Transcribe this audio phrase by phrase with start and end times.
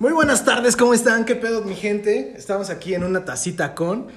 [0.00, 1.24] Muy buenas tardes, ¿cómo están?
[1.24, 2.34] ¿Qué pedo, mi gente?
[2.36, 4.08] Estamos aquí en una tacita con.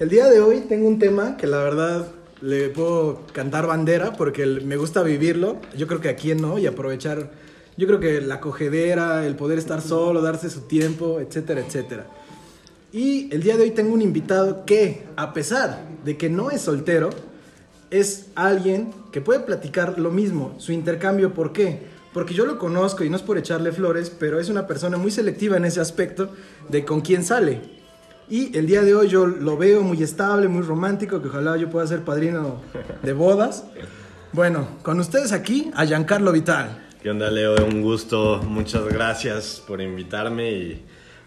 [0.00, 2.08] El día de hoy tengo un tema que la verdad
[2.40, 5.58] le puedo cantar bandera porque me gusta vivirlo.
[5.76, 7.30] Yo creo que a quién no y aprovechar.
[7.76, 12.06] Yo creo que la cogedera, el poder estar solo, darse su tiempo, etcétera, etcétera.
[12.90, 16.62] Y el día de hoy tengo un invitado que, a pesar de que no es
[16.62, 17.10] soltero,
[17.90, 21.94] es alguien que puede platicar lo mismo, su intercambio, ¿por qué?
[22.16, 25.10] Porque yo lo conozco y no es por echarle flores, pero es una persona muy
[25.10, 26.30] selectiva en ese aspecto
[26.66, 27.60] de con quién sale.
[28.30, 31.68] Y el día de hoy yo lo veo muy estable, muy romántico, que ojalá yo
[31.68, 32.62] pueda ser padrino
[33.02, 33.64] de bodas.
[34.32, 36.86] Bueno, con ustedes aquí a Giancarlo Vital.
[37.02, 37.54] ¿Qué onda, Leo?
[37.62, 38.40] Un gusto.
[38.42, 40.52] Muchas gracias por invitarme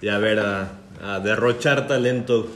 [0.01, 0.71] y, a ver, a,
[1.03, 2.48] a derrochar talento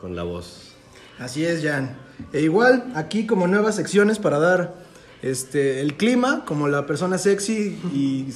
[0.00, 0.72] con la voz.
[1.18, 1.98] Así es, Jan.
[2.32, 4.83] E igual, aquí como nuevas secciones para dar
[5.24, 8.26] este, el clima, como la persona sexy y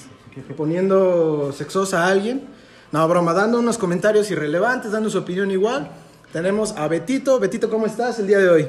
[0.56, 2.46] poniendo sexosa a alguien.
[2.92, 5.90] No, broma, dando unos comentarios irrelevantes, dando su opinión igual.
[6.32, 7.38] Tenemos a Betito.
[7.38, 8.68] Betito, ¿cómo estás el día de hoy?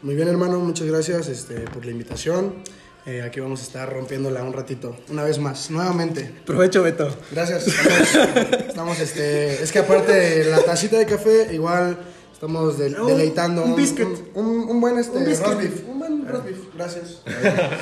[0.00, 2.54] Muy bien, hermano, muchas gracias este, por la invitación.
[3.04, 6.32] Eh, aquí vamos a estar rompiéndola un ratito, una vez más, nuevamente.
[6.46, 7.14] Provecho, Beto.
[7.30, 7.66] Gracias.
[8.68, 11.98] Estamos, este, es que aparte la tacita de café, igual
[12.40, 13.64] estamos deleitando.
[13.64, 14.08] Un, biscuit.
[14.34, 16.58] Un, buen este, un Un buen roast beef.
[16.74, 17.22] Gracias.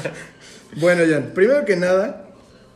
[0.81, 2.29] bueno, Jan, primero que nada,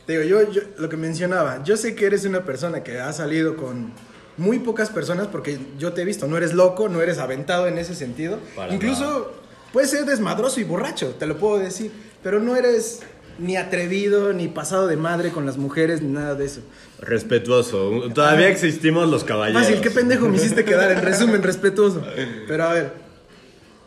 [0.07, 3.57] digo, yo, yo lo que mencionaba, yo sé que eres una persona que ha salido
[3.57, 3.91] con
[4.37, 7.77] muy pocas personas porque yo te he visto, no eres loco, no eres aventado en
[7.77, 8.39] ese sentido.
[8.71, 9.33] Incluso
[9.73, 11.91] puedes ser desmadroso y borracho, te lo puedo decir,
[12.23, 13.01] pero no eres
[13.39, 16.61] ni atrevido, ni pasado de madre con las mujeres, ni nada de eso.
[16.99, 18.09] Respetuoso.
[18.13, 19.63] Todavía existimos los caballeros.
[19.63, 22.03] Fácil, qué pendejo me hiciste quedar, en resumen, respetuoso.
[22.47, 22.93] Pero a ver,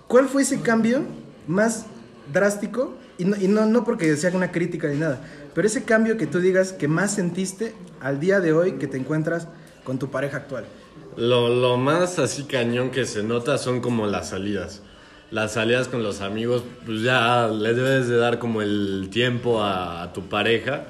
[0.08, 1.02] ¿cuál fue ese cambio
[1.46, 1.86] más
[2.32, 2.94] drástico?
[3.18, 5.20] Y no, y no, no porque sea una crítica ni nada,
[5.54, 8.98] pero ese cambio que tú digas que más sentiste al día de hoy que te
[8.98, 9.48] encuentras
[9.84, 10.66] con tu pareja actual.
[11.16, 14.82] Lo, lo más así cañón que se nota son como las salidas
[15.30, 20.12] las salidas con los amigos, pues ya le debes de dar como el tiempo a,
[20.12, 20.86] tu pareja.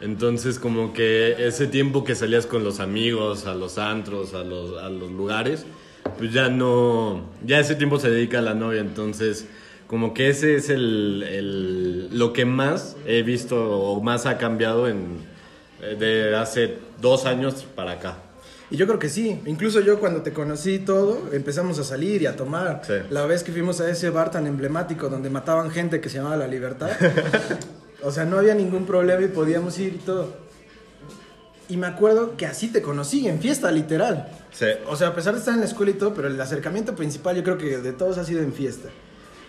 [0.00, 4.82] Entonces como que ese tiempo que salías con los amigos, a los antros, a los,
[4.82, 5.64] a los lugares,
[6.18, 8.80] pues ya no, ya ese tiempo se dedica a la novia.
[8.80, 9.46] Entonces
[9.86, 14.88] como que ese es el, el lo que más he visto o más ha cambiado
[14.88, 15.18] en,
[15.80, 18.16] eh, de hace dos años para acá.
[18.70, 19.40] Y yo creo que sí.
[19.46, 22.82] Incluso yo cuando te conocí todo, empezamos a salir y a tomar.
[23.10, 26.36] La vez que fuimos a ese bar tan emblemático donde mataban gente que se llamaba
[26.36, 26.90] La Libertad.
[28.02, 30.46] o sea, no había ningún problema y podíamos ir y todo.
[31.68, 34.28] Y me acuerdo que así te conocí, en fiesta, literal.
[34.52, 34.66] Sí.
[34.88, 37.36] O sea, a pesar de estar en la escuela y todo, pero el acercamiento principal
[37.36, 38.88] yo creo que de todos ha sido en fiesta.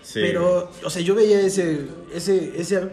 [0.02, 0.20] Sí.
[0.22, 1.82] Pero, o sea, yo veía ese,
[2.14, 2.90] ese, ese...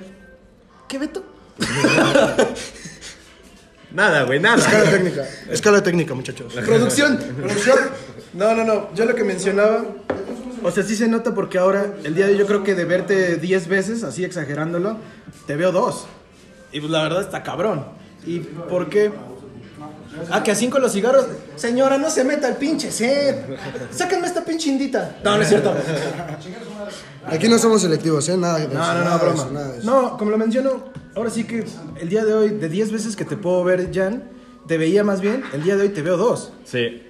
[0.89, 1.25] ¿Qué Beto?
[3.94, 4.56] Nada, güey, nada.
[4.56, 5.28] Escala técnica.
[5.49, 6.53] Escala técnica, muchachos.
[6.66, 7.16] Producción.
[7.16, 7.78] Producción.
[8.32, 8.93] No, no, no.
[8.94, 9.84] Yo lo que mencionaba.
[10.65, 12.84] O sea, sí se nota porque ahora, el día de hoy, yo creo que de
[12.84, 14.97] verte 10 veces, así exagerándolo,
[15.47, 16.06] te veo dos.
[16.72, 17.87] Y pues la verdad está cabrón.
[18.27, 19.12] ¿Y por qué?
[20.31, 21.26] Ah, que así con los cigarros.
[21.55, 23.37] Señora, no se meta el pinche sed.
[23.91, 25.16] Sáquenme esta pinche indita.
[25.22, 25.75] No, no es cierto.
[27.26, 28.37] Aquí no somos selectivos, ¿eh?
[28.37, 29.49] Nada No, no, no, broma.
[29.82, 30.84] No, como lo menciono,
[31.16, 31.64] ahora sí que
[32.00, 34.30] el día de hoy, de 10 veces que te puedo ver, Jan,
[34.66, 36.52] te veía más bien, el día de hoy te veo dos.
[36.64, 37.02] Sí.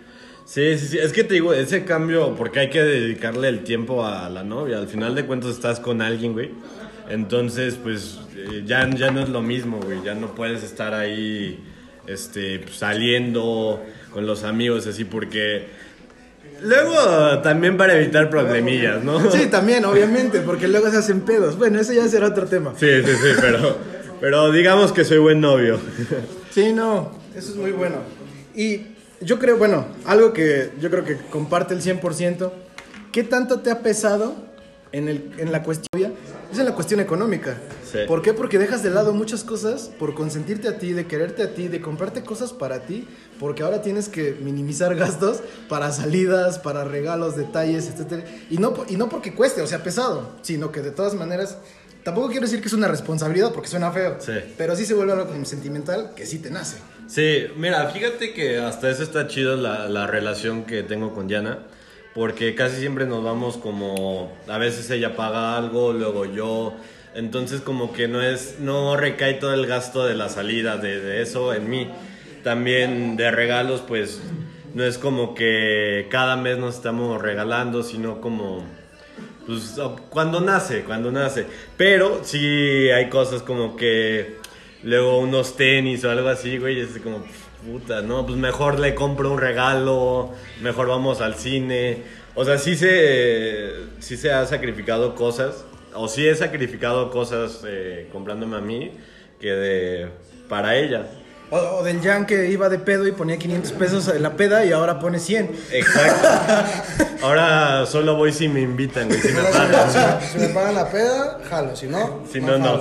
[0.45, 0.99] Sí, sí, sí.
[0.99, 4.77] Es que te digo, ese cambio, porque hay que dedicarle el tiempo a la novia.
[4.77, 6.51] Al final de cuentas estás con alguien, güey.
[7.09, 10.03] Entonces, pues, eh, ya, ya no es lo mismo, güey.
[10.05, 11.65] Ya no puedes estar ahí,
[12.07, 13.83] este, pues, saliendo
[14.13, 15.67] con los amigos, así, porque
[16.63, 19.31] Luego también para evitar problemillas, ¿no?
[19.31, 21.59] Sí, también, obviamente, porque luego se hacen pedos.
[21.59, 22.73] Bueno, ese ya será otro tema.
[22.77, 23.77] Sí, sí, sí, pero,
[24.21, 25.79] pero digamos que soy buen novio.
[26.55, 27.97] Sí, no, eso es muy bueno.
[28.55, 28.83] Y
[29.21, 32.53] yo creo, bueno, algo que yo creo que comparte el 100%,
[33.11, 34.37] ¿qué tanto te ha pesado
[34.93, 36.15] en, el, en la cuestión?
[36.53, 37.59] Es en la cuestión económica.
[38.07, 38.33] ¿Por qué?
[38.35, 41.81] Porque dejas de lado muchas cosas por consentirte a ti, de quererte a ti, de
[41.81, 43.09] comprarte cosas para ti,
[43.41, 48.25] porque ahora tienes que minimizar gastos para salidas, para regalos, detalles, etc.
[48.51, 51.59] Y no, y no porque cueste, o sea, pesado, sino que de todas maneras,
[52.05, 54.19] tampoco quiero decir que es una responsabilidad porque suena feo,
[54.57, 56.79] pero sí se vuelve algo como sentimental que sí te nace.
[57.07, 61.59] Sí, mira, fíjate que hasta eso está chido la, la relación que tengo con Diana
[62.15, 66.75] porque casi siempre nos vamos como a veces ella paga algo, luego yo
[67.15, 71.55] entonces como que no es, no recae todo el gasto de la salida de, eso
[71.55, 71.91] en mí.
[72.43, 74.21] También de regalos, pues
[74.75, 78.65] no es como que cada mes nos estamos regalando, sino como
[79.47, 79.77] pues
[80.11, 81.47] cuando nace, cuando nace.
[81.77, 84.37] Pero sí hay cosas como que
[84.83, 87.25] luego unos tenis o algo así, güey, es como,
[87.65, 92.03] puta, no, pues mejor le compro un regalo, mejor vamos al cine.
[92.35, 95.65] O sea, sí se, sí se ha sacrificado cosas,
[95.95, 98.93] o sí he sacrificado cosas eh, comprándome a mí,
[99.41, 100.09] que de,
[100.49, 101.07] para ella.
[101.55, 104.65] O, o del Jan que iba de pedo y ponía 500 pesos en la peda
[104.65, 105.51] y ahora pone 100.
[105.73, 106.29] Exacto.
[107.23, 110.21] Ahora solo voy si me invitan, güey, si me si, pagan.
[110.21, 112.81] si- si me pagan la peda, jalo, si no, Si no, no.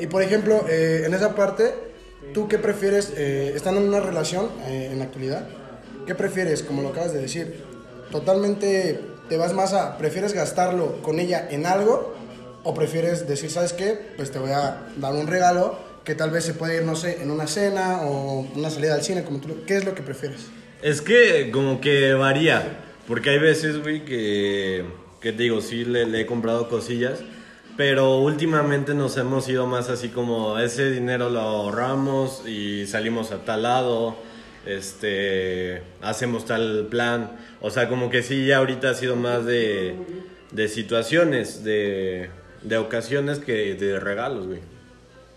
[0.00, 1.72] y por ejemplo, eh, en esa parte,
[2.34, 5.46] ¿tú qué prefieres, eh, estando en una relación eh, en la actualidad,
[6.06, 7.64] qué prefieres, como lo acabas de decir,
[8.10, 12.14] totalmente te vas más a, prefieres gastarlo con ella en algo
[12.64, 14.12] o prefieres decir, ¿sabes qué?
[14.16, 17.22] Pues te voy a dar un regalo que tal vez se puede ir, no sé,
[17.22, 20.46] en una cena o una salida al cine, como tú, ¿qué es lo que prefieres?
[20.82, 24.84] Es que como que varía, porque hay veces, güey, que,
[25.20, 27.20] que te digo, sí le, le he comprado cosillas,
[27.76, 33.44] pero últimamente nos hemos ido más así como ese dinero lo ahorramos y salimos a
[33.44, 34.16] tal lado,
[34.66, 39.94] este, hacemos tal plan, o sea, como que sí, ya ahorita ha sido más de,
[40.50, 42.30] de situaciones, de,
[42.62, 44.60] de ocasiones que de regalos, güey.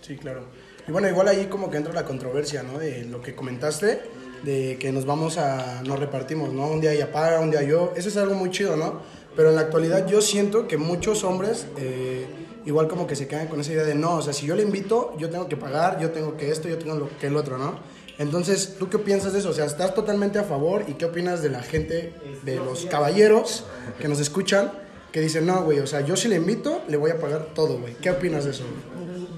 [0.04, 0.44] Sí, claro.
[0.86, 2.78] Y bueno, igual ahí como que entra la controversia, ¿no?
[2.78, 4.02] De lo que comentaste,
[4.42, 6.66] de que nos vamos a, nos repartimos, ¿no?
[6.66, 7.94] Un día ella paga, un día yo.
[7.96, 9.00] Eso es algo muy chido, ¿no?
[9.34, 12.26] Pero en la actualidad yo siento que muchos hombres eh,
[12.66, 14.62] igual como que se quedan con esa idea de no, o sea, si yo le
[14.62, 17.56] invito, yo tengo que pagar, yo tengo que esto, yo tengo lo que el otro,
[17.56, 17.78] ¿no?
[18.18, 19.48] Entonces, ¿tú qué piensas de eso?
[19.48, 22.12] O sea, ¿estás totalmente a favor y qué opinas de la gente,
[22.42, 23.64] de los caballeros
[23.98, 24.70] que nos escuchan,
[25.10, 27.78] que dicen, no, güey, o sea, yo si le invito, le voy a pagar todo,
[27.78, 27.94] güey?
[27.94, 28.64] ¿Qué opinas de eso?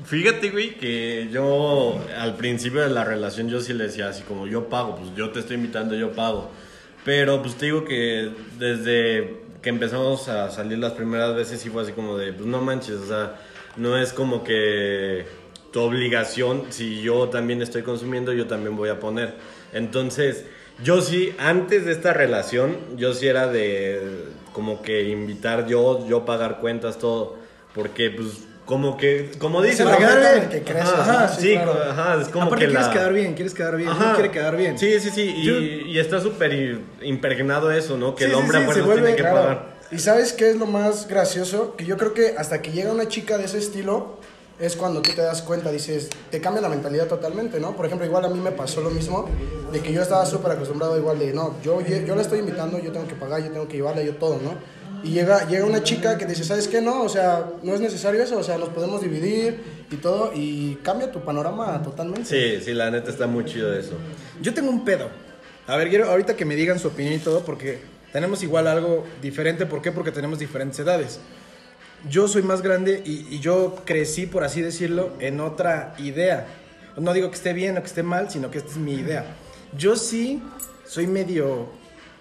[0.06, 4.46] Fíjate, güey, que yo al principio de la relación yo sí le decía así como
[4.46, 6.48] yo pago, pues yo te estoy invitando, yo pago.
[7.04, 11.82] Pero pues te digo que desde que empezamos a salir las primeras veces sí fue
[11.82, 13.40] así como de, pues no manches, o sea,
[13.76, 15.26] no es como que
[15.72, 19.34] tu obligación, si yo también estoy consumiendo, yo también voy a poner.
[19.72, 20.44] Entonces,
[20.84, 24.00] yo sí, antes de esta relación, yo sí era de
[24.52, 27.38] como que invitar yo, yo pagar cuentas, todo,
[27.74, 30.58] porque pues como que, como dices, para quedar meta en bien.
[30.58, 31.82] el que Ajá, sí, Sí, claro.
[31.90, 32.92] ajá, es como Aparte que quieres la...
[32.92, 34.14] quedar bien, quieres quedar bien, Ajá.
[34.14, 34.78] quiere quedar bien.
[34.78, 38.14] Sí, sí, sí, y, Yo- y está súper impregnado eso, ¿no?
[38.16, 39.36] Que Sí, el hombre sí, a vuelve, tiene que Claro.
[39.40, 39.76] pagar.
[39.92, 41.76] ¿Y sabes qué es lo más gracioso?
[41.76, 44.18] Que yo creo que hasta que llega una chica de ese estilo
[44.58, 47.76] es cuando tú te das cuenta, dices, te cambia la mentalidad totalmente, ¿no?
[47.76, 49.28] Por ejemplo, igual a mí me pasó lo mismo,
[49.70, 52.90] de que yo estaba súper acostumbrado igual de, no, yo, yo la estoy invitando, yo
[52.90, 54.54] tengo que pagar, yo tengo que llevarle, yo todo, ¿no?
[55.06, 56.80] Y llega, llega una chica que dice, ¿sabes qué?
[56.80, 60.80] No, o sea, no es necesario eso, o sea, nos podemos dividir y todo, y
[60.82, 62.24] cambia tu panorama totalmente.
[62.24, 63.92] Sí, sí, la neta está muy chido eso.
[64.42, 65.08] Yo tengo un pedo.
[65.68, 67.78] A ver, quiero ahorita que me digan su opinión y todo, porque
[68.12, 69.64] tenemos igual algo diferente.
[69.64, 69.92] ¿Por qué?
[69.92, 71.20] Porque tenemos diferentes edades.
[72.10, 76.48] Yo soy más grande y, y yo crecí, por así decirlo, en otra idea.
[76.96, 79.24] No digo que esté bien o que esté mal, sino que esta es mi idea.
[79.78, 80.42] Yo sí
[80.84, 81.68] soy medio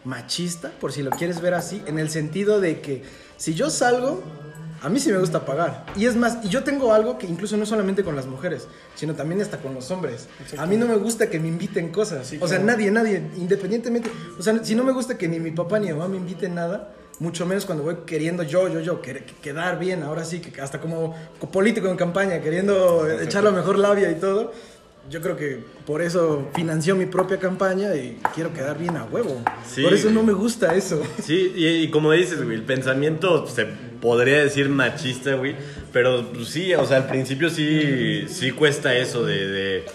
[0.05, 3.03] machista, por si lo quieres ver así, en el sentido de que
[3.37, 4.23] si yo salgo,
[4.81, 5.85] a mí sí me gusta pagar.
[5.95, 9.15] Y es más, y yo tengo algo que incluso no solamente con las mujeres, sino
[9.15, 10.27] también hasta con los hombres.
[10.57, 12.27] A mí no me gusta que me inviten cosas.
[12.27, 12.77] Sí, o sea, claro.
[12.77, 14.11] nadie, nadie, independientemente.
[14.37, 16.55] O sea, si no me gusta que ni mi papá ni mi mamá me inviten
[16.55, 20.79] nada, mucho menos cuando voy queriendo yo, yo, yo, quedar bien, ahora sí, que hasta
[20.79, 21.15] como
[21.51, 24.51] político en campaña, queriendo echar la mejor labia y todo.
[25.09, 29.39] Yo creo que por eso financió mi propia campaña y quiero quedar bien a huevo.
[29.67, 31.01] Sí, por eso no me gusta eso.
[31.21, 33.65] Sí, y, y como dices, güey, el pensamiento se
[34.01, 35.55] podría decir machista, güey,
[35.93, 39.85] pero pues, sí, o sea, al principio sí, sí cuesta eso de, de-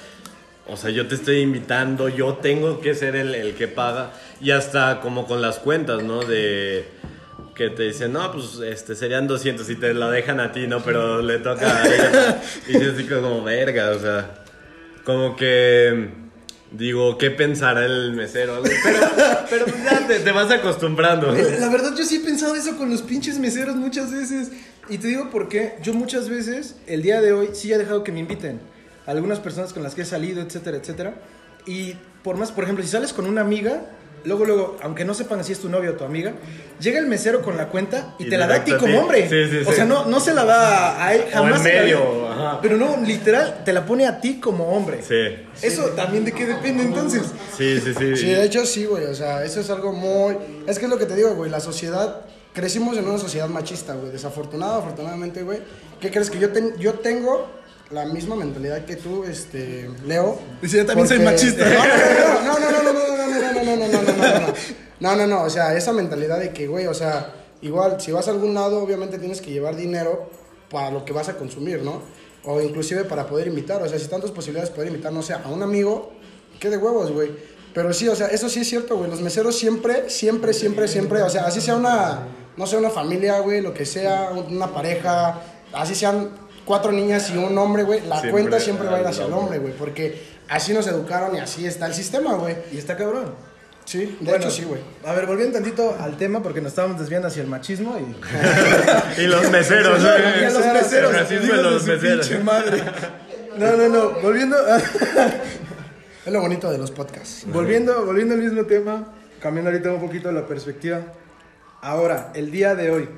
[0.68, 4.52] o sea, yo te estoy invitando, yo tengo que ser el, el que paga, y
[4.52, 6.20] hasta como con las cuentas, ¿no?
[6.24, 6.84] De
[7.56, 10.80] que te dicen, no, pues este, serían 200 y te la dejan a ti, ¿no?
[10.84, 12.42] Pero le toca a ella.
[12.68, 14.39] Y dices así como, verga, o sea,
[15.04, 16.20] como que...
[16.72, 18.62] Digo, ¿qué pensará el mesero?
[18.62, 18.98] Pero,
[19.50, 21.32] pero pues ya te, te vas acostumbrando.
[21.32, 24.52] La verdad, yo sí he pensado eso con los pinches meseros muchas veces.
[24.88, 25.74] Y te digo por qué.
[25.82, 28.60] Yo muchas veces, el día de hoy, sí he dejado que me inviten.
[29.06, 31.14] Algunas personas con las que he salido, etcétera, etcétera.
[31.66, 33.86] Y por más, por ejemplo, si sales con una amiga,
[34.24, 36.32] luego, luego, aunque no sepan si es tu novio o tu amiga,
[36.80, 39.28] llega el mesero con la cuenta y, Y te la da a ti como hombre.
[39.28, 39.76] Sí, sí, o sí.
[39.76, 41.58] sea, no, no se la da a él, O jamás.
[41.58, 42.58] en medio, ajá.
[42.62, 45.00] Pero no, literal, te la pone a ti como hombre.
[45.02, 47.22] Sí, Eso también de qué depende entonces.
[47.56, 48.16] sí, sí, sí.
[48.16, 50.36] Sí, de hecho sí, güey, o sea, eso es algo muy...
[50.66, 52.22] Es que es lo que te digo, güey, la sociedad...
[52.52, 55.60] Crecimos en una sociedad machista, güey, desafortunado, afortunadamente, güey.
[56.00, 56.30] ¿Qué crees?
[56.30, 57.48] Que yo, ten- yo tengo
[57.92, 60.36] la misma mentalidad que tú, este, Leo.
[60.60, 61.64] Dice, yo también soy machista.
[62.44, 62.92] No, no, no, no,
[65.00, 65.26] no, no.
[65.26, 68.54] No, o sea, esa mentalidad de que, güey, o sea, igual, si vas a algún
[68.54, 70.30] lado, obviamente tienes que llevar dinero
[70.70, 72.02] para lo que vas a consumir, ¿no?
[72.44, 75.48] O inclusive para poder invitar, o sea, si tantas posibilidades poder invitar, no sé, a
[75.48, 76.12] un amigo,
[76.58, 77.30] qué de huevos, güey.
[77.74, 81.22] Pero sí, o sea, eso sí es cierto, güey, los meseros siempre, siempre, siempre, siempre,
[81.22, 85.40] o sea, así sea una, no sé, una familia, güey, lo que sea, una pareja,
[85.72, 86.30] así sean
[86.64, 89.58] cuatro niñas y un hombre, güey, la cuenta siempre va a ir hacia el hombre,
[89.58, 92.56] güey, porque así nos educaron y así está el sistema, güey.
[92.72, 93.34] Y está cabrón.
[93.90, 94.80] Sí, de Bueno, hecho sí, güey.
[95.04, 99.20] A ver, volviendo tantito al tema porque nos estábamos desviando hacia el machismo y...
[99.22, 101.12] Y los meseros, Y a los meseros.
[101.12, 102.44] El racismo de los meseros.
[102.44, 102.84] madre.
[103.58, 104.10] No, no, no.
[104.20, 104.78] Volviendo, a-
[106.26, 107.44] Es lo bonito de los podcasts.
[107.46, 111.00] volviendo, volviendo al mismo tema, cambiando ahorita un poquito la perspectiva.
[111.82, 113.08] Ahora, el día de hoy,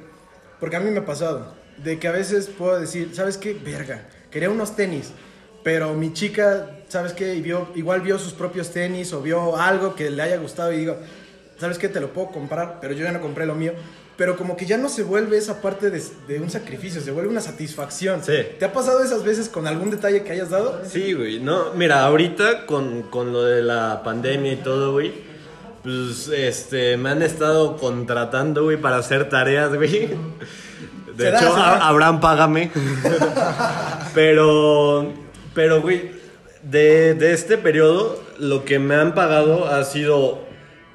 [0.58, 3.52] porque a mí me ha pasado, de que a veces puedo decir, ¿sabes qué?
[3.54, 5.10] Verga, quería unos tenis,
[5.64, 7.34] pero mi chica, ¿sabes qué?
[7.34, 10.76] Y vio, igual vio sus propios tenis o vio algo que le haya gustado y
[10.76, 10.99] digo,
[11.58, 11.88] ¿sabes qué?
[11.88, 13.72] Te lo puedo comprar, pero yo ya no compré lo mío.
[14.18, 17.30] Pero como que ya no se vuelve esa parte de, de un sacrificio, se vuelve
[17.30, 18.22] una satisfacción.
[18.22, 18.34] Sí.
[18.58, 20.82] ¿Te ha pasado esas veces con algún detalle que hayas dado?
[20.84, 21.40] Sí, güey.
[21.40, 25.14] No, mira, ahorita con, con lo de la pandemia y todo, güey.
[25.82, 30.11] Pues, este, me han estado contratando, güey, para hacer tareas, güey.
[31.16, 32.70] De hecho, Abraham, págame.
[34.14, 35.11] pero,
[35.54, 36.21] pero, güey,
[36.62, 40.40] de, de este periodo, lo que me han pagado ha sido,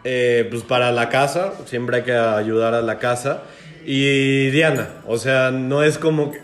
[0.03, 1.53] eh, pues, para la casa.
[1.65, 3.43] Siempre hay que ayudar a la casa.
[3.85, 6.41] Y Diana, o sea, no es como que...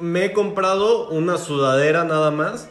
[0.00, 2.68] Me he comprado una sudadera nada más.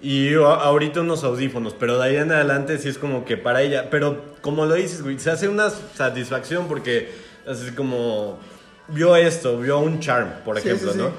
[0.00, 3.88] Y ahorita unos audífonos, pero de ahí en adelante sí es como que para ella.
[3.88, 7.12] Pero como lo dices, güey, se hace una satisfacción porque
[7.46, 8.40] así como
[8.88, 11.04] vio esto, vio un charm, por Sí, ejemplo, sí, sí.
[11.04, 11.12] ¿no?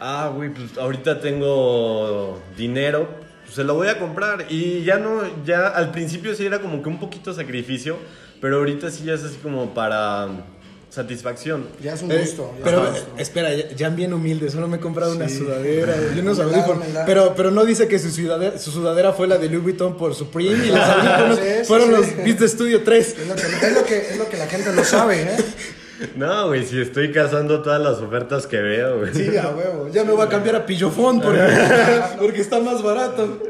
[0.00, 3.08] Ah, güey, pues ahorita tengo dinero,
[3.54, 4.46] pues, se lo voy a comprar.
[4.50, 7.96] Y ya no, ya al principio sí era como que un poquito sacrificio,
[8.40, 10.28] pero ahorita sí ya es así como para
[10.90, 11.66] satisfacción.
[11.82, 12.52] Ya es un Eh, gusto.
[12.58, 13.14] ya pero es un eh, gusto.
[13.18, 16.84] espera, ya, ya bien humilde, solo me he comprado una sudadera y unos audífonos.
[17.06, 20.14] Pero, pero no dice que su sudadera, su sudadera fue la de Louis Vuitton por
[20.14, 21.92] Supreme y los audífonos Sí, sí, fueron sí.
[21.94, 23.08] los Beats de Studio 3.
[23.18, 25.36] Es lo, que, es, lo que, es lo que la gente no sabe, ¿eh?
[26.16, 29.14] No, güey, si estoy cazando todas las ofertas que veo, güey.
[29.14, 29.88] Sí, a huevo.
[29.88, 31.40] Ya me voy a cambiar a Pillofón porque,
[32.18, 33.40] porque está más barato.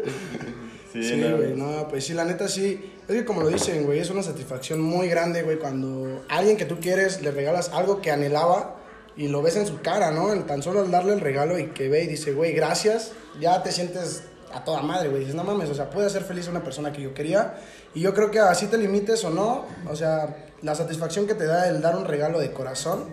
[0.93, 2.93] Sí, güey, no, pues sí, la neta sí.
[3.09, 6.57] Es que como lo dicen, güey, es una satisfacción muy grande, güey, cuando a alguien
[6.57, 8.77] que tú quieres le regalas algo que anhelaba
[9.17, 10.33] y lo ves en su cara, ¿no?
[10.33, 13.63] El tan solo al darle el regalo y que ve y dice, güey, gracias, ya
[13.63, 14.23] te sientes
[14.53, 15.21] a toda madre, güey.
[15.21, 17.57] Dices, no mames, o sea, puede hacer feliz a una persona que yo quería.
[17.93, 21.45] Y yo creo que así te limites o no, o sea, la satisfacción que te
[21.47, 23.05] da el dar un regalo de corazón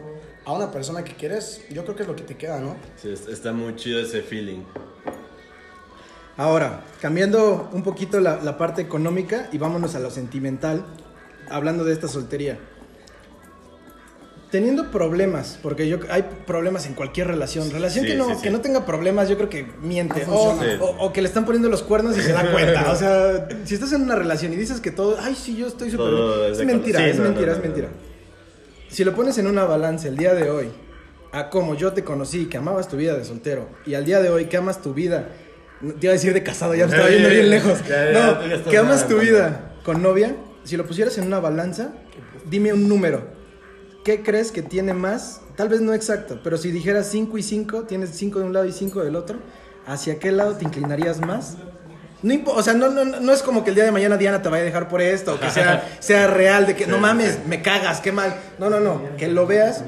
[0.45, 2.75] a una persona que quieres, yo creo que es lo que te queda, ¿no?
[2.95, 4.63] Sí, es- está muy chido ese feeling.
[6.37, 10.83] Ahora, cambiando un poquito la, la parte económica y vámonos a lo sentimental,
[11.49, 12.57] hablando de esta soltería.
[14.51, 17.71] Teniendo problemas, porque yo hay problemas en cualquier relación.
[17.71, 18.41] Relación Sí, que, no, sí, sí.
[18.41, 20.25] que no tenga problemas, yo creo que miente.
[20.25, 20.83] No o, funciona.
[20.83, 22.91] o- o que le están poniendo los cuernos y se da cuenta.
[22.91, 25.89] O sea, si estás en una relación y dices que todo, ay, sí, yo estoy
[25.89, 27.87] súper Todo bien", es mentira, es no, mentira, no, es mentira.
[27.87, 27.93] no.
[28.93, 30.67] Si lo pones en una balanza el día de hoy,
[31.31, 34.29] a cómo yo te conocí, que amabas tu vida de soltero, y al día de
[34.29, 35.29] hoy que amas tu vida,
[35.79, 37.79] te iba a decir de casado, ya me estaba yendo bien lejos.
[37.87, 41.93] Ya, ya, No, que amas tu vida con novia, si lo pusieras en una balanza,
[42.49, 43.39] dime un número.
[44.03, 45.41] ¿Qué crees que tiene más?
[45.55, 48.65] Tal vez no exacto, pero si dijeras 5 y 5, tienes 5 de un lado
[48.65, 49.37] y 5 del otro,
[49.85, 51.57] ¿hacia qué lado te inclinarías más?
[52.23, 54.41] No impo- o sea, no, no, no es como que el día de mañana Diana
[54.41, 57.39] te vaya a dejar por esto, o que sea, sea real, de que no mames,
[57.47, 58.35] me cagas, qué mal.
[58.59, 59.83] No, no, no, que lo veas,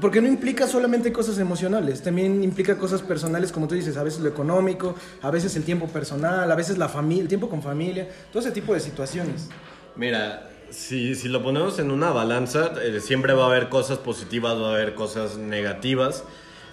[0.00, 4.20] porque no implica solamente cosas emocionales, también implica cosas personales, como tú dices, a veces
[4.20, 8.08] lo económico, a veces el tiempo personal, a veces la familia, el tiempo con familia,
[8.32, 9.48] todo ese tipo de situaciones.
[9.96, 14.56] Mira, si, si lo ponemos en una balanza, eh, siempre va a haber cosas positivas,
[14.60, 16.24] va a haber cosas negativas.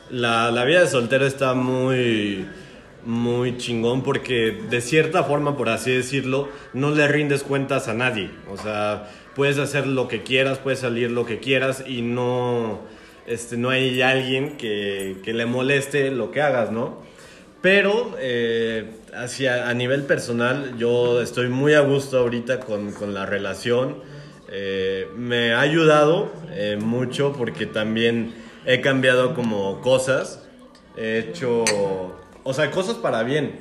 [0.10, 2.48] La, la vida de soltero está muy,
[3.06, 8.30] muy chingón porque de cierta forma, por así decirlo, no le rindes cuentas a nadie.
[8.50, 12.82] O sea, puedes hacer lo que quieras, puedes salir lo que quieras y no,
[13.26, 17.02] este, no hay alguien que, que le moleste lo que hagas, ¿no?
[17.62, 23.26] Pero eh, hacia, a nivel personal, yo estoy muy a gusto ahorita con, con la
[23.26, 23.98] relación.
[24.50, 28.34] Eh, me ha ayudado eh, mucho porque también
[28.66, 30.44] he cambiado como cosas.
[30.96, 31.64] He hecho,
[32.44, 33.60] o sea, cosas para bien.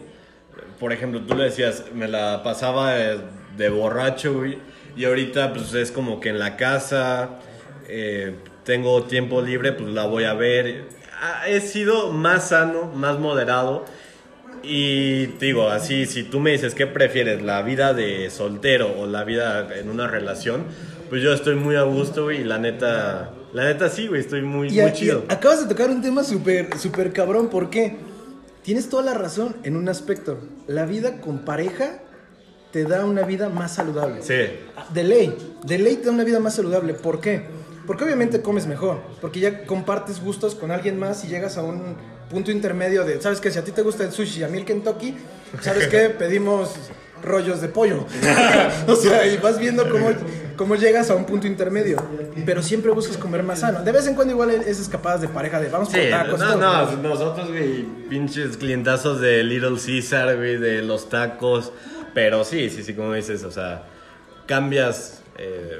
[0.78, 3.20] Por ejemplo, tú le decías, me la pasaba de,
[3.56, 4.58] de borracho, güey.
[4.96, 7.38] Y ahorita pues es como que en la casa,
[7.88, 8.34] eh,
[8.64, 10.84] tengo tiempo libre, pues la voy a ver.
[11.20, 13.84] Ah, He sido más sano, más moderado.
[14.62, 19.06] Y te digo, así, si tú me dices qué prefieres, la vida de soltero o
[19.06, 20.64] la vida en una relación,
[21.08, 24.42] pues yo estoy muy a gusto, güey, y la neta, la neta sí, güey, estoy
[24.42, 25.24] muy, Y, muy y chido.
[25.28, 27.96] acabas de tocar un tema súper, súper cabrón, ¿por qué?
[28.66, 30.40] tienes toda la razón en un aspecto.
[30.66, 32.00] La vida con pareja
[32.72, 34.22] te da una vida más saludable.
[34.22, 34.34] Sí.
[34.92, 36.94] De ley, de ley te da una vida más saludable.
[36.94, 37.42] ¿Por qué?
[37.86, 41.94] Porque obviamente comes mejor, porque ya compartes gustos con alguien más y llegas a un
[42.30, 43.50] punto intermedio de, ¿sabes qué?
[43.50, 45.16] Si a ti te gusta el sushi y a mí el Kentucky,
[45.60, 46.10] ¿sabes qué?
[46.18, 46.74] Pedimos
[47.22, 48.04] rollos de pollo.
[48.86, 50.10] o sea, y vas viendo cómo,
[50.56, 51.96] cómo llegas a un punto intermedio.
[52.44, 53.82] Pero siempre buscas comer más sano.
[53.82, 56.40] De vez en cuando igual es escapadas de pareja de vamos Sí, por tacos.
[56.40, 61.72] no, no, nosotros, güey, pinches clientazos de Little Caesar, güey, de los tacos.
[62.14, 63.84] Pero sí, sí, sí, como dices, o sea,
[64.46, 65.78] cambias eh,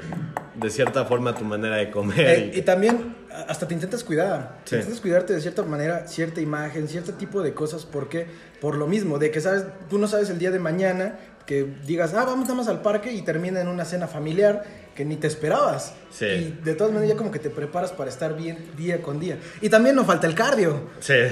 [0.55, 2.19] de cierta forma tu manera de comer.
[2.27, 3.15] Eh, y- y también
[3.47, 4.59] hasta te intentas cuidar.
[4.65, 4.75] Sí.
[4.75, 7.85] Intentas cuidarte de cierta manera, cierta imagen, cierto tipo de cosas.
[7.85, 8.27] ¿Por qué?
[8.61, 12.13] Por lo mismo, de que sabes, tú no sabes el día de mañana que digas,
[12.13, 15.27] ah, vamos nada más al parque y termina en una cena familiar que ni te
[15.27, 15.93] esperabas.
[16.11, 16.25] Sí.
[16.25, 19.37] Y de todas maneras ya como que te preparas para estar bien día con día.
[19.61, 20.89] Y también no falta el cardio.
[20.99, 21.13] Sí.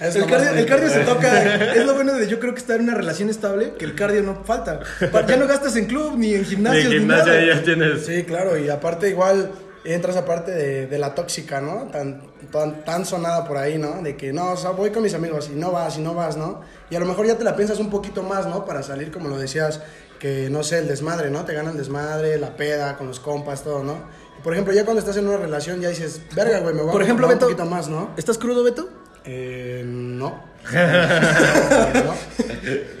[0.00, 1.74] Es el, cardio más el cardio se toca.
[1.74, 4.22] Es lo bueno de yo creo que estar en una relación estable, que el cardio
[4.22, 4.80] no falta.
[5.28, 7.54] Ya no gastas en club, ni en gimnasio, ni gimnasia nada.
[7.54, 8.06] ya tienes.
[8.06, 9.52] Sí, claro, y aparte igual
[9.84, 11.88] entras aparte de, de la tóxica, ¿no?
[11.90, 14.02] Tan, tan, tan sonada por ahí, ¿no?
[14.02, 16.36] De que no, o sea, voy con mis amigos y no vas y no vas,
[16.36, 16.60] ¿no?
[16.90, 18.64] Y a lo mejor ya te la piensas un poquito más, ¿no?
[18.64, 19.80] Para salir, como lo decías,
[20.18, 21.44] que no sé, el desmadre, ¿no?
[21.44, 23.96] Te gana el desmadre, la peda, con los compas, todo, ¿no?
[24.38, 26.92] Y, por ejemplo, ya cuando estás en una relación ya dices, verga, güey, me voy
[26.92, 28.10] Por a ejemplo, un poquito más, ¿no?
[28.16, 28.88] ¿Estás crudo, Beto?
[29.24, 30.42] Eh, no.
[30.72, 32.14] no.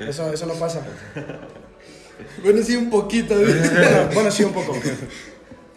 [0.06, 0.80] Eso, eso no pasa.
[2.42, 3.34] Bueno, sí, un poquito.
[3.34, 4.74] Bueno, bueno, sí, un poco.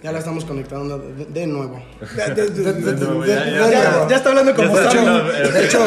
[0.03, 1.81] Ya la estamos conectando de, de nuevo.
[2.17, 5.79] Ya, está hablando como hablando, eh, De hecho,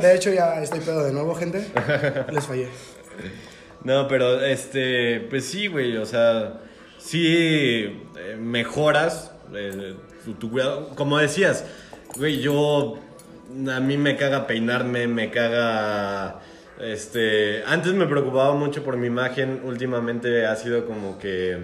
[0.00, 1.64] de hecho ya estoy pedo de nuevo, gente.
[2.32, 2.68] Les fallé.
[3.84, 6.62] No, pero este, pues sí, güey, o sea,
[6.98, 9.94] sí eh, mejoras eh,
[10.24, 10.88] tu, tu cuidado.
[10.96, 11.64] Como decías,
[12.16, 12.98] güey, yo,
[13.70, 16.40] a mí me caga peinarme, me caga,
[16.80, 21.58] este, antes me preocupaba mucho por mi imagen, últimamente ha sido como que,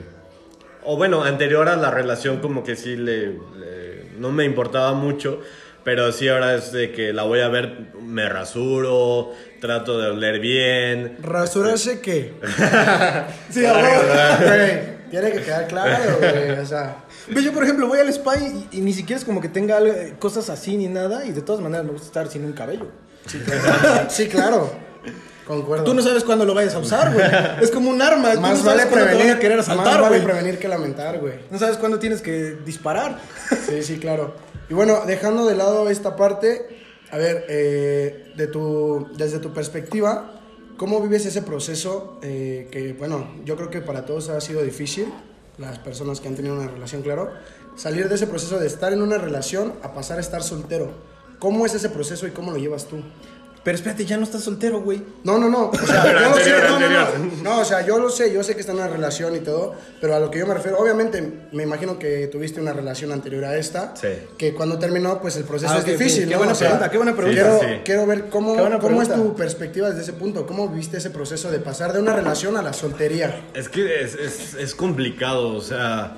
[0.84, 5.40] o bueno, anterior a la relación como que sí le, le- no me importaba mucho.
[5.82, 10.38] Pero sí, ahora es de que la voy a ver, me rasuro, trato de oler
[10.38, 12.34] bien, ¿Rasurarse qué?
[13.50, 13.62] Sí.
[13.62, 16.50] Güey, tiene que quedar claro, güey.
[16.58, 19.48] O sea, Yo, por ejemplo, voy al spa y, y ni siquiera es como que
[19.48, 19.78] tenga
[20.18, 21.24] cosas así ni nada.
[21.24, 22.88] Y de todas maneras me gusta estar sin un cabello.
[24.08, 24.70] sí, claro.
[25.50, 25.82] Concuerdo.
[25.84, 27.26] Tú no sabes cuándo lo vayas a usar, güey.
[27.60, 28.34] Es como un arma.
[28.34, 30.24] Tú más no vale cuándo te van prevenir, a querer más asaltar, vale güey.
[30.32, 31.34] prevenir que lamentar, güey.
[31.50, 33.18] No sabes cuándo tienes que disparar.
[33.68, 34.34] Sí, sí, claro.
[34.68, 36.68] Y bueno, dejando de lado esta parte,
[37.10, 40.40] a ver, eh, de tu, desde tu perspectiva,
[40.76, 42.20] ¿cómo vives ese proceso?
[42.22, 45.12] eh, que, bueno, yo creo que para todos ha sido difícil,
[45.58, 47.32] las personas que han tenido una relación, claro,
[47.76, 50.92] salir de ese proceso de estar en una relación a pasar a estar soltero.
[51.40, 53.02] ¿Cómo es ese proceso y cómo lo llevas tú?
[53.62, 55.02] Pero espérate, ya no estás soltero, güey.
[55.22, 55.68] No, no, no.
[55.70, 56.98] O sea, yo lo sé, anterior, no, no, no.
[57.00, 57.32] anterior.
[57.42, 59.74] No, o sea, yo lo sé, yo sé que está en una relación y todo,
[60.00, 63.44] pero a lo que yo me refiero, obviamente, me imagino que tuviste una relación anterior
[63.44, 64.08] a esta, Sí.
[64.38, 66.38] que cuando terminó, pues el proceso Ah, es difícil, Qué ¿no?
[66.38, 67.40] buena O sea, pregunta, qué buena pregunta.
[67.42, 67.80] Quiero, Sí, sí.
[67.84, 71.58] quiero ver cómo, cómo es tu perspectiva desde ese punto, cómo viste ese proceso de
[71.58, 73.42] pasar de una relación a la soltería.
[73.52, 76.16] Es que es, es, es complicado, o sea,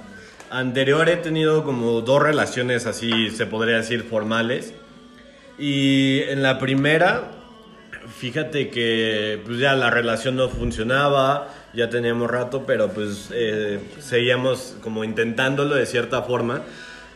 [0.51, 4.75] anterior he tenido como dos relaciones así, se podría decir, formales.
[5.65, 7.31] Y en la primera,
[8.19, 14.77] fíjate que pues ya la relación no funcionaba, ya teníamos rato, pero pues eh, seguíamos
[14.83, 16.63] como intentándolo de cierta forma.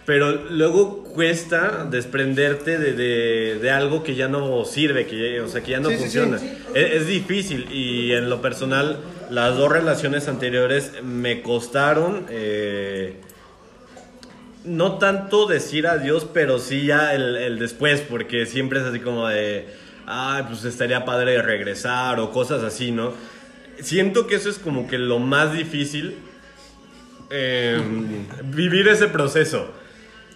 [0.04, 5.64] Pero luego cuesta desprenderte de, de- de algo que ya no sirve, que o sea,
[5.64, 6.38] que ya no Sí, sí, sí, funciona.
[6.38, 6.52] sí.
[6.72, 13.16] Es, es difícil y en lo personal las dos relaciones anteriores me costaron eh,
[14.66, 19.29] no tanto decir adiós, pero sí ya el, el después, porque siempre es así como
[19.29, 19.66] de,
[20.07, 23.12] ay, pues estaría padre regresar o cosas así, ¿no?
[23.81, 26.16] Siento que eso es como que lo más difícil,
[27.31, 27.81] eh,
[28.44, 29.70] vivir ese proceso,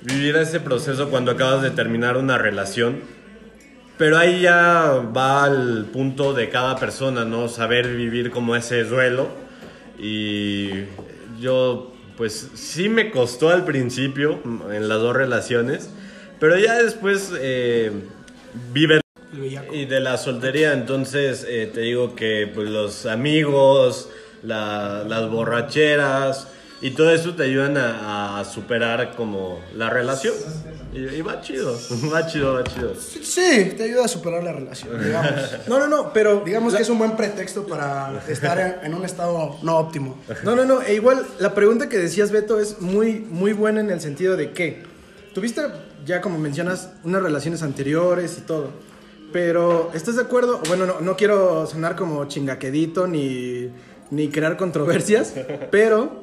[0.02, 3.00] vivir ese proceso cuando acabas de terminar una relación.
[3.98, 7.48] Pero ahí ya va al punto de cada persona, ¿no?
[7.48, 9.28] Saber vivir como ese duelo.
[9.98, 10.70] Y
[11.38, 11.89] yo,
[12.20, 15.88] pues sí me costó al principio mm, en las dos relaciones,
[16.38, 17.90] pero ya después eh,
[18.74, 19.00] vive
[19.72, 24.10] y de la soltería, entonces eh, te digo que pues, los amigos,
[24.42, 26.48] la- las borracheras
[26.82, 30.34] y todo eso te ayudan a, superar como la relación.
[30.92, 31.78] Y, va chido,
[32.12, 32.94] va chido, va chido.
[32.94, 35.32] Sí, te ayuda a superar la relación, digamos.
[35.68, 36.42] No, no, no, pero.
[36.44, 40.18] Digamos que es un buen pretexto para estar en, en un estado no óptimo.
[40.42, 40.80] No, no, no.
[40.82, 44.52] E igual, la pregunta que decías, Beto, es muy, muy buena en el sentido de
[44.52, 44.82] que
[45.34, 45.62] tuviste,
[46.06, 48.70] ya como mencionas, unas relaciones anteriores y todo.
[49.32, 50.60] Pero, ¿estás de acuerdo?
[50.66, 53.70] Bueno, no, no quiero sonar como chingaquedito ni,
[54.10, 55.34] ni crear controversias,
[55.70, 56.22] pero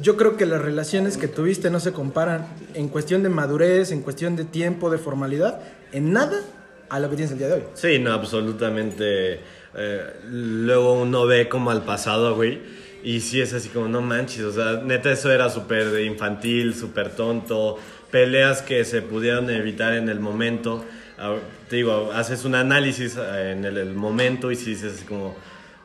[0.00, 4.02] yo creo que las relaciones que tuviste no se comparan en cuestión de madurez, en
[4.02, 5.60] cuestión de tiempo, de formalidad,
[5.92, 6.40] en nada
[6.88, 7.62] a lo que tienes el día de hoy.
[7.74, 9.40] Sí, no, absolutamente.
[9.76, 12.60] Eh, luego uno ve como al pasado, güey.
[13.02, 17.10] Y sí es así como, no manches, o sea, neta eso era súper infantil, súper
[17.10, 17.78] tonto,
[18.10, 20.84] peleas que se pudieron evitar en el momento.
[21.18, 21.36] Ah,
[21.68, 25.34] Te digo, haces un análisis eh, en el, el momento y sí dices así como,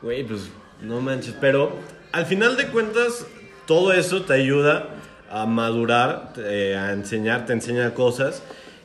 [0.00, 0.48] güey, pues
[0.80, 1.34] no manches.
[1.38, 1.76] Pero
[2.12, 3.26] al final de cuentas,
[3.70, 4.88] todo eso te ayuda
[5.30, 8.42] a madurar, eh, a enseñar, te enseña cosas.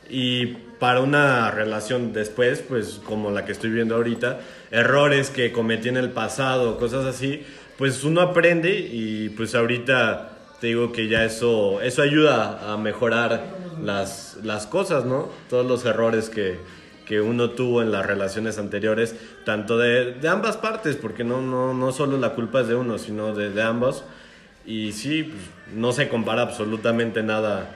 [0.08, 0.46] Y
[0.78, 4.38] para una relación después, pues como la que estoy viendo ahorita,
[4.70, 7.44] errores que cometí en el pasado, cosas así,
[7.76, 13.42] pues uno aprende y pues ahorita te digo que ya eso, eso ayuda a mejorar
[13.82, 15.30] las, las cosas, ¿no?
[15.50, 16.60] Todos los errores que,
[17.06, 21.74] que uno tuvo en las relaciones anteriores, tanto de, de ambas partes, porque no, no,
[21.74, 24.04] no solo la culpa es de uno, sino de, de ambos.
[24.66, 25.42] Y sí, pues,
[25.74, 27.70] no se compara absolutamente nada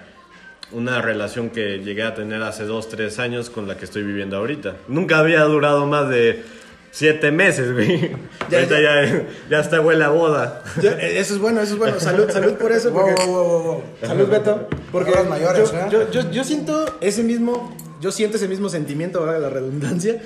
[0.72, 4.36] una relación que llegué a tener hace dos, tres años con la que estoy viviendo
[4.36, 4.76] ahorita.
[4.88, 6.44] Nunca había durado más de
[6.90, 8.10] siete meses, güey.
[8.50, 10.62] Ya, ahorita ya, ya, hasta huele a boda.
[10.80, 11.98] Ya, eh, eso es bueno, eso es bueno.
[11.98, 12.92] Salud, salud por eso.
[12.92, 13.82] Porque, wow, wow, wow.
[14.00, 14.68] Salud, Beto.
[14.92, 15.86] Porque Palabras mayores, yo, ¿eh?
[15.90, 20.20] yo, yo, yo siento ese mismo, yo siento ese mismo sentimiento, valga la redundancia.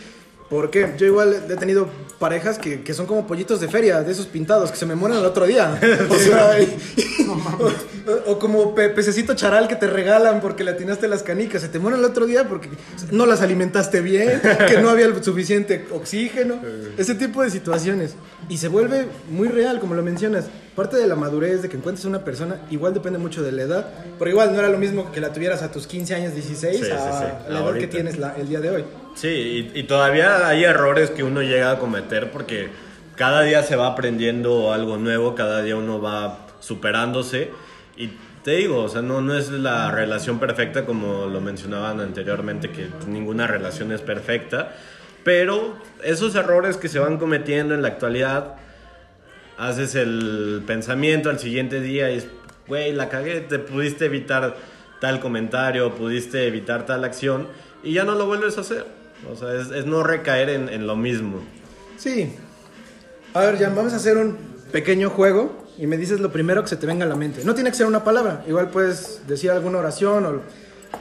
[0.55, 1.89] Porque yo igual he tenido
[2.21, 5.19] parejas que, que son como pollitos de feria, de esos pintados, que se me mueren
[5.19, 5.79] el otro día.
[6.11, 6.77] O sea, y-
[8.07, 11.69] o, o como pe- pececito charal que te regalan porque le atinaste las canicas, se
[11.69, 12.69] te mueren el otro día porque
[13.11, 16.61] no las alimentaste bien, que no había el suficiente oxígeno,
[16.99, 18.15] ese tipo de situaciones.
[18.49, 20.45] Y se vuelve muy real, como lo mencionas.
[20.77, 23.89] Parte de la madurez, de que encuentres una persona, igual depende mucho de la edad,
[24.19, 26.85] pero igual no era lo mismo que la tuvieras a tus 15 años, 16, Sí,
[26.85, 28.85] sí, a la edad que tienes la- el día de hoy.
[29.15, 32.69] Sí, y, y todavía hay errores que uno llega a cometer porque
[33.17, 37.51] cada día se va aprendiendo algo nuevo, cada día uno va superándose.
[37.97, 38.11] Y
[38.43, 42.89] te digo, o sea, no, no es la relación perfecta como lo mencionaban anteriormente, que
[43.07, 44.75] ninguna relación es perfecta.
[45.23, 48.57] Pero esos errores que se van cometiendo en la actualidad,
[49.57, 52.27] haces el pensamiento al siguiente día y es,
[52.67, 54.57] güey, la cagué, te pudiste evitar
[55.01, 57.49] tal comentario, pudiste evitar tal acción
[57.83, 59.04] y ya no lo vuelves a hacer.
[59.31, 61.41] O sea, es, es no recaer en, en lo mismo.
[61.97, 62.33] Sí.
[63.33, 64.37] A ver, Jan, vamos a hacer un
[64.71, 67.45] pequeño juego y me dices lo primero que se te venga a la mente.
[67.45, 70.25] No tiene que ser una palabra, igual puedes decir alguna oración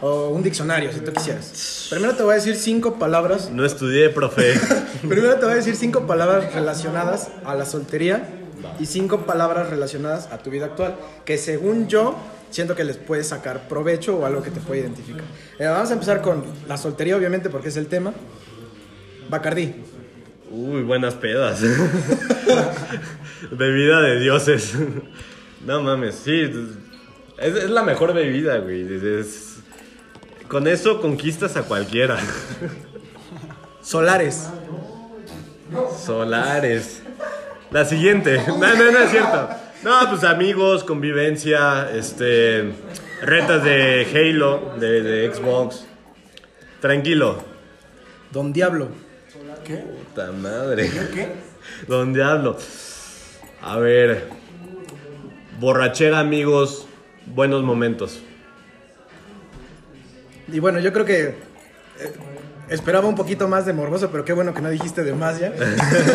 [0.02, 1.88] o, o un diccionario si tú quisieras.
[1.90, 3.50] Primero te voy a decir cinco palabras.
[3.52, 4.54] No estudié, profe.
[5.02, 8.43] Primero te voy a decir cinco palabras relacionadas a la soltería
[8.80, 10.96] y cinco palabras relacionadas a tu vida actual
[11.26, 12.16] que según yo
[12.50, 15.24] siento que les puedes sacar provecho o algo que te puede identificar.
[15.60, 18.14] Eh, vamos a empezar con la soltería, obviamente, porque es el tema.
[19.30, 19.74] Bacardí.
[20.52, 21.62] Uy, buenas pedas.
[23.52, 24.74] Bebida de dioses.
[25.66, 26.52] No mames, sí.
[27.40, 28.82] Es, es la mejor bebida, güey.
[28.96, 29.50] Es- es-
[30.48, 32.18] con eso conquistas a cualquiera.
[33.82, 34.48] Solares.
[36.06, 37.02] Solares.
[37.74, 38.40] La siguiente.
[38.48, 39.50] No, no, no es cierto.
[39.84, 42.72] No, pues amigos, convivencia, este,
[43.22, 45.86] retas de Halo, de, de Xbox.
[46.80, 47.44] Tranquilo.
[48.32, 48.90] Don Diablo.
[49.66, 49.78] ¿Qué?
[49.78, 50.90] Puta madre.
[51.14, 51.30] ¿Qué?
[51.88, 52.58] ¿Dónde hablo?
[53.62, 54.30] A ver.
[55.60, 56.86] Borrachera, amigos.
[57.26, 58.22] Buenos momentos.
[60.48, 61.36] Y bueno, yo creo que eh,
[62.70, 65.54] esperaba un poquito más de morboso, pero qué bueno que no dijiste de más ya.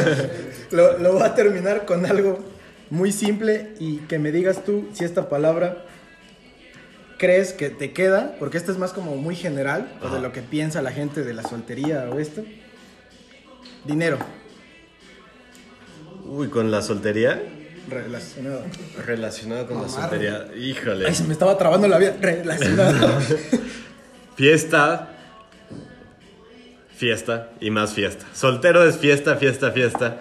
[0.70, 2.38] lo, lo voy a terminar con algo
[2.90, 5.84] muy simple y que me digas tú si esta palabra
[7.18, 10.20] crees que te queda, porque esta es más como muy general, o de Ajá.
[10.20, 12.44] lo que piensa la gente de la soltería o esto.
[13.84, 14.18] Dinero.
[16.24, 17.42] Uy, con la soltería.
[17.88, 18.62] Relacionado.
[19.04, 20.46] Relacionado con la soltería.
[20.56, 21.06] Híjole.
[21.08, 22.14] Ay, se me estaba trabando la vida.
[22.20, 23.18] Relacionado.
[24.36, 25.17] Fiesta.
[26.98, 28.26] Fiesta y más fiesta.
[28.34, 30.18] Soltero es fiesta, fiesta, fiesta.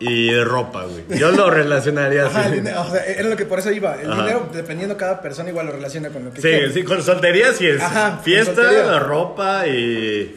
[0.00, 1.18] Y ropa, güey.
[1.20, 2.56] Yo lo relacionaría Ajá, así.
[2.56, 3.94] dinero, o sea, era lo que por eso iba.
[3.94, 4.22] El Ajá.
[4.22, 6.72] dinero, dependiendo cada persona, igual lo relaciona con lo que Sí, quiere.
[6.72, 7.80] sí, con soltería sí es.
[7.80, 10.36] Ajá, fiesta, ropa y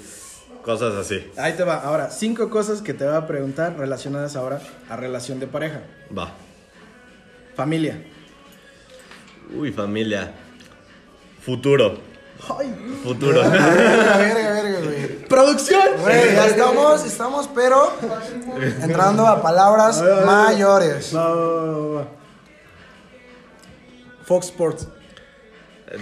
[0.63, 1.25] cosas así.
[1.37, 1.77] Ahí te va.
[1.81, 5.81] Ahora, cinco cosas que te voy a preguntar relacionadas ahora a relación de pareja.
[6.15, 6.31] Va.
[7.55, 8.01] Familia.
[9.55, 10.31] Uy, familia.
[11.43, 11.99] Futuro.
[12.57, 13.41] Ay, Futuro.
[13.41, 15.25] Verga, verga, verga, güey.
[15.27, 15.81] ¡Producción!
[15.99, 17.93] Güey, ya estamos, estamos, pero
[18.81, 20.25] entrando a palabras A ver, a ver.
[20.25, 21.15] mayores.
[21.15, 22.07] Va, va, va, va.
[24.25, 24.87] Fox Sports.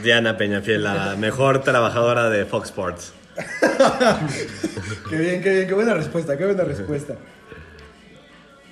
[0.03, 3.13] Diana Peñafiel, la mejor trabajadora de Fox Sports.
[5.09, 7.15] Qué bien, qué bien, qué buena respuesta, qué buena respuesta.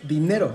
[0.03, 0.53] Dinero.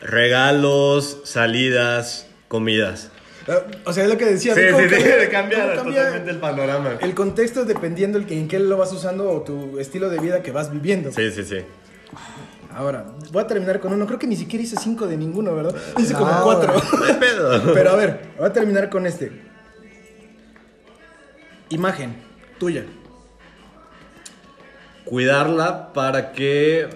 [0.00, 3.10] Regalos, salidas, comidas.
[3.48, 4.54] Eh, O sea, es lo que decía.
[4.54, 4.60] Sí.
[4.70, 6.98] ¿Cómo sí, sí, cambia- totalmente el panorama.
[7.00, 10.42] El contexto dependiendo el que- en qué lo vas usando o tu estilo de vida
[10.42, 11.10] que vas viviendo.
[11.12, 11.56] Sí, sí, sí.
[12.74, 14.06] Ahora, voy a terminar con uno.
[14.06, 15.74] Creo que ni siquiera hice cinco de ninguno, ¿verdad?
[15.98, 16.74] Hice como cuatro.
[17.18, 17.72] Pedo.
[17.74, 19.32] Pero a ver, voy a terminar con este.
[21.70, 22.14] Imagen,
[22.58, 22.84] tuya.
[25.04, 26.88] Cuidarla para que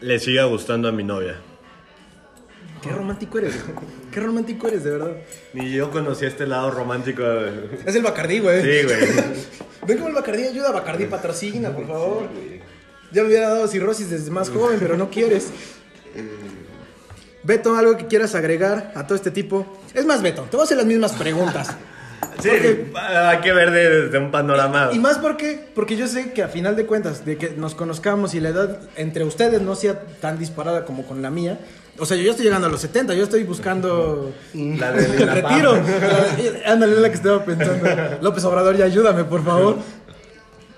[0.00, 1.36] le siga gustando a mi novia.
[2.82, 3.54] Qué romántico eres.
[4.12, 5.12] Qué romántico eres, de verdad.
[5.52, 7.22] Ni yo conocí este lado romántico.
[7.22, 8.62] de- Es el Bacardí, güey.
[8.62, 8.98] Sí, güey.
[9.86, 10.70] Ven como el Bacardí ayuda.
[10.72, 12.28] Bacardí patrocina, por favor.
[13.12, 15.48] Ya me hubiera dado cirrosis desde más joven, pero no quieres.
[17.42, 19.66] Beto, algo que quieras agregar a todo este tipo.
[19.94, 21.68] Es más, Beto, te voy a hacer las mismas preguntas.
[22.42, 24.90] Sí, Porque- hay que ver de- desde un panorama.
[24.92, 28.34] Y más porque, porque yo sé que a final de cuentas, de que nos conozcamos
[28.34, 31.58] y la edad entre ustedes no sea tan disparada como con la mía.
[32.00, 35.28] O sea, yo ya estoy llegando a los 70, yo estoy buscando La de el
[35.30, 35.72] retiro.
[36.66, 37.86] Ándale, es la que estaba pensando.
[38.20, 39.76] López Obrador, ya ayúdame, por favor.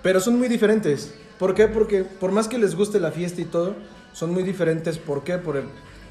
[0.02, 1.14] Pero son muy diferentes.
[1.38, 1.68] ¿Por qué?
[1.68, 3.74] Porque por más que les guste la fiesta y todo,
[4.12, 4.98] son muy diferentes.
[4.98, 5.38] ¿Por qué?
[5.38, 5.64] Por el,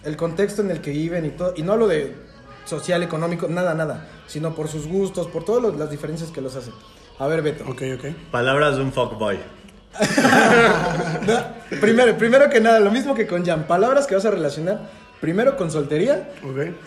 [0.03, 1.53] el contexto en el que viven y todo.
[1.55, 2.15] Y no hablo de
[2.65, 4.07] social, económico, nada, nada.
[4.27, 6.73] Sino por sus gustos, por todas los- las diferencias que los hacen.
[7.17, 7.63] A ver, Beto.
[7.67, 8.05] Ok, ok.
[8.31, 9.39] Palabras de un fuckboy.
[11.27, 13.67] No, primero, primero que nada, lo mismo que con Jan.
[13.67, 14.81] Palabras que vas a relacionar.
[15.21, 16.31] Primero con soltería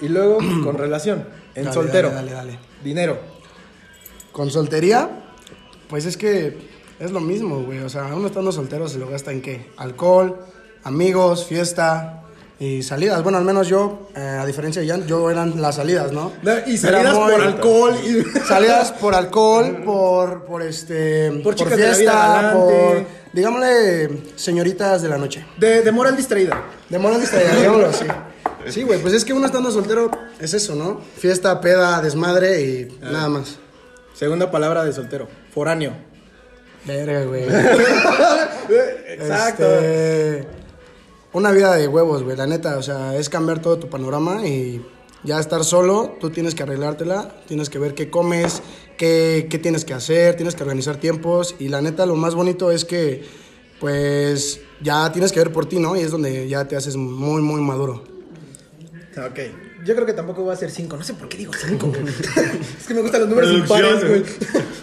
[0.00, 1.26] y luego con relación.
[1.54, 2.10] En Dale, soltero.
[2.10, 2.58] dale, dale, dale.
[2.82, 3.18] Dinero.
[4.32, 5.08] Con soltería,
[5.88, 6.56] pues es que
[6.98, 7.80] es lo mismo, güey.
[7.80, 9.70] O sea, uno estando soltero se lo gasta en qué?
[9.76, 10.38] Alcohol,
[10.84, 12.22] amigos, fiesta
[12.58, 13.22] y salidas.
[13.22, 16.32] Bueno, al menos yo, eh, a diferencia de Jan, yo eran las salidas, ¿no?
[16.66, 17.94] Y salidas por alcohol.
[18.04, 18.38] Y...
[18.46, 22.58] Salidas por alcohol, por, por este, Por chicas de la vida galante.
[22.58, 25.44] por, digámosle, señoritas de la noche.
[25.56, 26.62] De, de moral distraída.
[26.88, 28.06] De moral distraída, digámoslo así.
[28.68, 31.00] Sí, güey, pues es que uno estando soltero es eso, ¿no?
[31.16, 33.58] Fiesta, peda, desmadre y nada más.
[34.14, 35.28] Segunda palabra de soltero.
[35.52, 35.92] Foráneo.
[36.84, 37.44] Verga, güey.
[39.08, 39.64] Exacto.
[39.64, 40.46] Este,
[41.32, 42.76] una vida de huevos, güey, la neta.
[42.76, 44.84] O sea, es cambiar todo tu panorama y
[45.24, 48.62] ya estar solo, tú tienes que arreglártela, tienes que ver qué comes,
[49.02, 51.56] qué, qué tienes que hacer, tienes que organizar tiempos.
[51.58, 53.24] Y la neta, lo más bonito es que,
[53.80, 55.96] pues, ya tienes que ver por ti, ¿no?
[55.96, 58.04] Y es donde ya te haces muy, muy maduro.
[59.16, 59.40] Ok.
[59.84, 60.96] Yo creo que tampoco voy a ser 5.
[60.96, 61.92] No sé por qué digo 5.
[62.80, 64.22] es que me gustan los números impares, güey.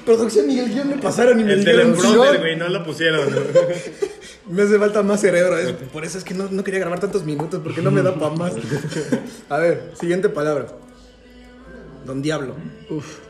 [0.05, 2.38] Producción y el guion me pasaron y me El dijeron teleprompter, "Guión".
[2.41, 3.29] güey, no lo pusieron.
[4.49, 5.58] Me hace falta más cerebro.
[5.60, 8.15] es- por eso es que no, no quería grabar tantos minutos, porque no me da
[8.15, 8.53] para más.
[9.49, 10.67] A ver, siguiente palabra.
[12.05, 12.55] Don Diablo.
[12.89, 13.28] Uf.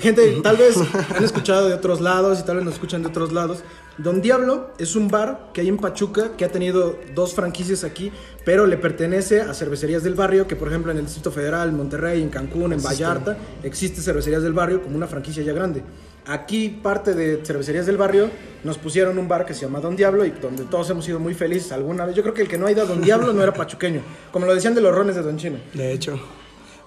[0.00, 0.76] Gente, tal vez
[1.16, 3.62] han escuchado de otros lados y tal vez nos escuchan de otros lados.
[3.98, 8.10] Don Diablo es un bar que hay en Pachuca que ha tenido dos franquicias aquí,
[8.44, 11.76] pero le pertenece a cervecerías del barrio, que por ejemplo en el Distrito Federal, en
[11.76, 15.82] Monterrey, en Cancún, en Vallarta, existe cervecerías del barrio como una franquicia ya grande.
[16.26, 18.30] Aquí parte de cervecerías del barrio
[18.64, 21.34] nos pusieron un bar que se llama Don Diablo y donde todos hemos sido muy
[21.34, 22.16] felices alguna vez.
[22.16, 24.00] Yo creo que el que no ha ido a Don Diablo no era pachuqueño,
[24.30, 25.58] como lo decían de los rones de Don Chino.
[25.74, 26.18] De hecho.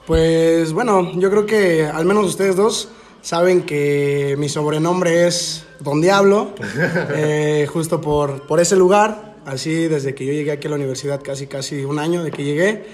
[0.08, 2.90] Pues bueno, yo creo que al menos ustedes dos
[3.24, 6.54] saben que mi sobrenombre es Don Diablo,
[7.16, 9.34] eh, justo por, por ese lugar.
[9.46, 12.44] Así desde que yo llegué aquí a la universidad, casi casi un año de que
[12.44, 12.86] llegué,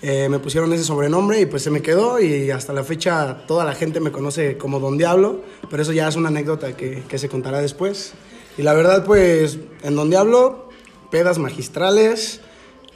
[0.00, 3.64] eh, me pusieron ese sobrenombre y pues se me quedó y hasta la fecha toda
[3.64, 7.18] la gente me conoce como Don Diablo, pero eso ya es una anécdota que, que
[7.18, 8.12] se contará después.
[8.56, 10.68] Y la verdad pues en Don Diablo,
[11.10, 12.40] pedas magistrales,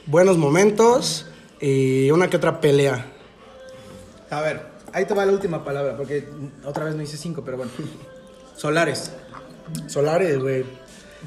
[0.05, 1.27] buenos momentos
[1.59, 3.14] y una que otra pelea.
[4.29, 4.61] A ver,
[4.93, 6.27] ahí te va la última palabra, porque
[6.63, 7.71] otra vez no hice cinco, pero bueno.
[8.55, 9.11] Solares.
[9.87, 10.65] Solares, güey.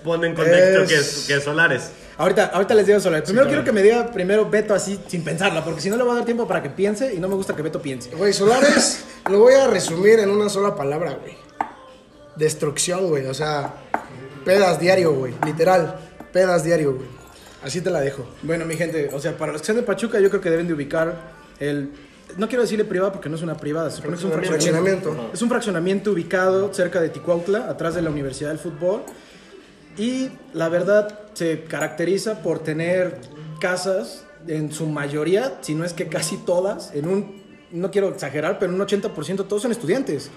[0.05, 1.91] Pon en contexto Es- que, es, que es Solares.
[2.19, 3.27] Ahorita, ahorita les digo solares.
[3.29, 6.13] Primero quiero que me diga primero Beto así sin pensarla, porque si no le voy
[6.13, 8.11] a dar tiempo para que piense y no me gusta que Beto piense.
[8.11, 11.35] Güey, Solares lo voy a resumir en una sola palabra, güey.
[12.35, 13.27] Destrucción, güey.
[13.27, 13.73] O sea,
[14.45, 15.35] pedas diario, güey.
[15.45, 15.97] Literal,
[16.33, 17.07] pedas diario, güey.
[17.63, 18.25] Así te la dejo.
[18.43, 20.67] Bueno, mi gente, o sea, para los que sean de Pachuca, yo creo que deben
[20.67, 21.15] de ubicar
[21.61, 21.93] el.
[22.37, 25.03] No quiero decirle privada porque no es una privada, se supone que es un fraccionamiento.
[25.03, 25.35] Fraccionamiento.
[25.35, 29.03] Es un fraccionamiento ubicado cerca de Ticuautla, atrás de la Universidad del Fútbol.
[29.97, 33.19] Y la verdad se caracteriza por tener
[33.61, 38.59] casas, en su mayoría, si no es que casi todas, en un, no quiero exagerar,
[38.59, 40.31] pero un 80% todos son estudiantes.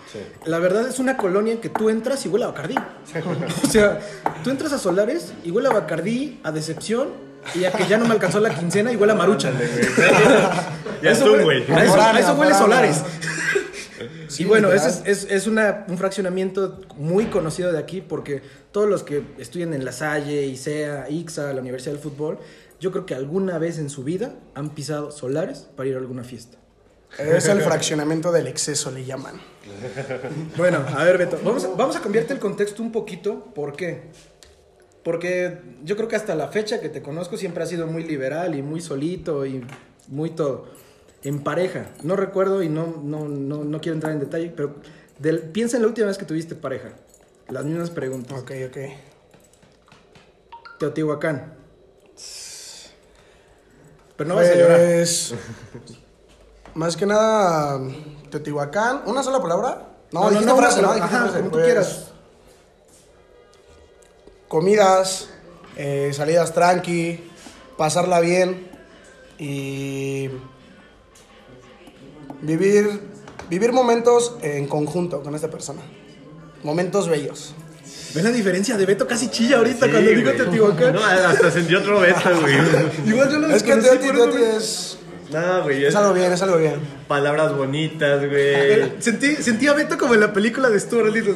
[0.46, 2.76] La verdad es una colonia en que tú entras y huele a Bacardí.
[3.64, 4.00] o sea,
[4.44, 8.06] tú entras a Solares y huele a Bacardí, a Decepción y a que ya no
[8.06, 9.54] me alcanzó la quincena huele a Maruchan.
[11.02, 11.62] Ya Eso tú, huele- güey.
[11.64, 12.54] A eso, a eso Foránea, huele.
[12.56, 13.02] Solares.
[14.28, 18.42] Sí, y bueno, ese es, es, es una- un fraccionamiento muy conocido de aquí porque
[18.72, 22.38] todos los que estudian en La Salle, ICEA, IXA, la Universidad del Fútbol,
[22.80, 26.24] yo creo que alguna vez en su vida han pisado solares para ir a alguna
[26.24, 26.58] fiesta.
[27.18, 29.42] Es el fraccionamiento del exceso, le llaman.
[30.56, 33.46] Bueno, a ver, Beto, vamos, a- vamos a cambiarte el contexto un poquito.
[33.54, 34.04] ¿Por qué?
[35.04, 38.54] Porque yo creo que hasta la fecha que te conozco siempre has sido muy liberal
[38.56, 39.66] y muy solito y
[40.08, 40.66] muy todo.
[41.24, 44.76] En pareja, no recuerdo y no, no, no, no quiero entrar en detalle, pero
[45.20, 46.90] del- piensa en la última vez que tuviste pareja.
[47.50, 48.40] Las mismas preguntas.
[48.40, 48.78] Ok, ok.
[50.80, 51.54] Teotihuacán.
[54.16, 54.78] Pero no vas a llorar.
[54.80, 55.34] Pues,
[56.76, 57.80] Más que nada,
[58.30, 59.02] Teotihuacán.
[59.06, 59.88] ¿Una sola palabra?
[60.12, 60.92] No, dijiste una frase, ¿no?
[60.92, 61.38] Ajá, frase.
[61.40, 62.11] como tú Pues, quieras.
[64.56, 65.30] Comidas,
[65.78, 67.22] eh, salidas tranqui,
[67.78, 68.68] pasarla bien
[69.40, 70.28] y
[72.42, 73.00] vivir,
[73.50, 75.80] vivir momentos en conjunto con esta persona.
[76.64, 77.56] Momentos bellos.
[78.14, 79.08] ¿Ves la diferencia de Beto?
[79.08, 80.32] Casi chilla ahorita Sí, cuando digo.
[80.34, 80.96] Teotihuacán.
[80.96, 82.56] No, hasta sentí otro beta, güey.
[83.08, 84.98] Igual yo lo Es que desconocí, Teoti, por eso Teoti me- es,
[85.32, 85.84] No, güey.
[85.84, 86.80] es Es algo bien, es algo bien.
[87.08, 88.94] palabras bonitas, güey.
[89.02, 91.36] Sentí, sentí a Beto como en la película de Stuart Little.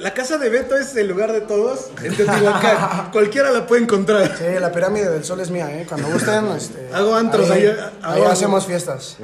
[0.00, 3.10] La casa de Beto es el lugar de todos en Teotihuacán.
[3.12, 4.36] Cualquiera la puede encontrar.
[4.38, 5.86] Sí, la pirámide del sol es mía, ¿eh?
[5.88, 9.16] Cuando gusten, este, Hago antros ahí, ahí, ahí hago- hacemos fiestas.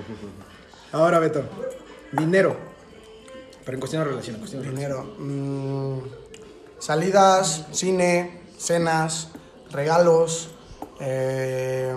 [0.93, 1.43] Ahora, Beto.
[2.13, 2.57] Dinero.
[3.65, 4.71] Pero en cuestión de relación, en cuestión de.
[4.71, 5.05] Dinero.
[5.19, 5.99] mm,
[6.79, 9.29] salidas, cine, cenas,
[9.71, 10.51] regalos,
[11.01, 11.93] eh,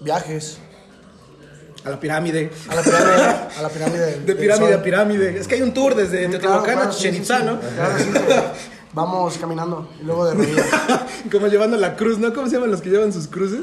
[0.00, 0.58] viajes.
[1.84, 2.50] A la pirámide.
[2.68, 3.22] A la pirámide,
[3.58, 3.98] a la pirámide.
[4.06, 5.38] del- De pirámide a pirámide.
[5.38, 7.44] Es que hay un tour desde Sí, Teotihuacán claro, a claro, Chichen Itza, sí.
[7.44, 7.60] ¿no?
[7.60, 8.34] Claro, sí, sí.
[8.94, 10.66] Vamos caminando y luego de rodillas.
[11.30, 12.32] Como llevando la cruz, ¿no?
[12.34, 13.60] ¿Cómo se llaman los que llevan sus cruces?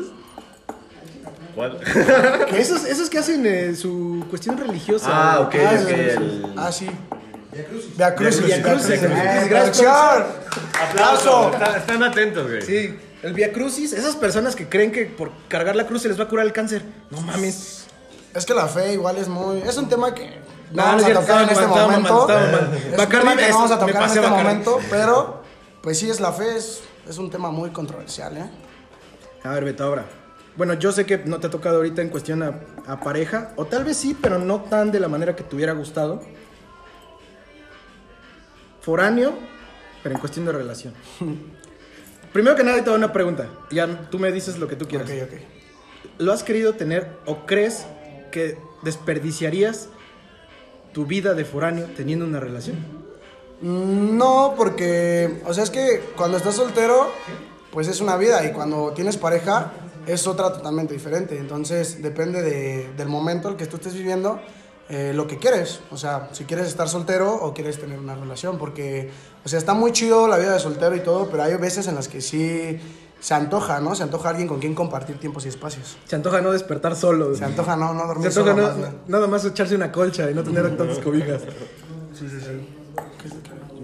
[1.55, 1.79] ¿Cuál?
[2.49, 5.07] Que esos, esos que hacen eh, su cuestión religiosa.
[5.11, 6.87] Ah, ok, Ah, el- Ah, sí.
[7.97, 8.45] Via Crucis.
[8.45, 9.01] Via Crucis.
[9.01, 9.85] Via Crucis.
[10.89, 11.51] Aplauso.
[11.53, 12.61] Está- Están atentos, güey.
[12.61, 16.19] Sí, el Via Crucis, esas personas que creen que por cargar la cruz se les
[16.19, 16.83] va a curar el cáncer.
[17.09, 17.87] No mames.
[18.35, 19.61] Es que la fe igual es muy...
[19.61, 22.27] Es un tema que no, vamos a tocar en este momento.
[22.27, 25.41] no vamos a tocar en este momento, pero
[25.81, 28.47] pues sí, es la fe, es, es un tema muy controversial, ¿eh?
[29.43, 30.05] A ver, Beto, ahora.
[30.55, 33.65] Bueno, yo sé que no te ha tocado ahorita en cuestión a, a pareja, o
[33.65, 36.21] tal vez sí, pero no tan de la manera que te hubiera gustado.
[38.81, 39.33] Foráneo,
[40.03, 40.93] pero en cuestión de relación.
[42.35, 43.47] Primero que nada, te hago una pregunta.
[43.71, 45.09] Ya tú me dices lo que tú quieras.
[45.09, 45.39] Ok, ok.
[46.17, 47.85] ¿Lo has querido tener o crees
[48.29, 49.87] que desperdiciarías
[50.91, 52.75] tu vida de foráneo teniendo una relación?
[53.61, 57.09] Mm, No, porque, o sea, es que cuando estás soltero,
[57.71, 59.71] pues es una vida y cuando tienes pareja
[60.05, 61.37] es otra totalmente diferente.
[61.37, 64.41] Entonces depende de- del momento el que tú estés viviendo,
[64.89, 65.79] eh, lo que quieres.
[65.91, 69.09] O sea, si quieres estar soltero o quieres tener una relación, porque,
[69.43, 71.95] o sea, está muy chido la vida de soltero y todo, pero hay veces en
[71.95, 72.79] las que sí
[73.19, 73.95] se antoja, ¿no?
[73.95, 75.97] Se antoja alguien con quien compartir tiempos y espacios.
[76.05, 77.33] Se antoja no despertar solo.
[77.35, 78.89] Se antoja no, no Se dormir antoja solo, no- más bien.
[79.07, 81.41] nada más echarse una colcha y no tener tantas cobijas.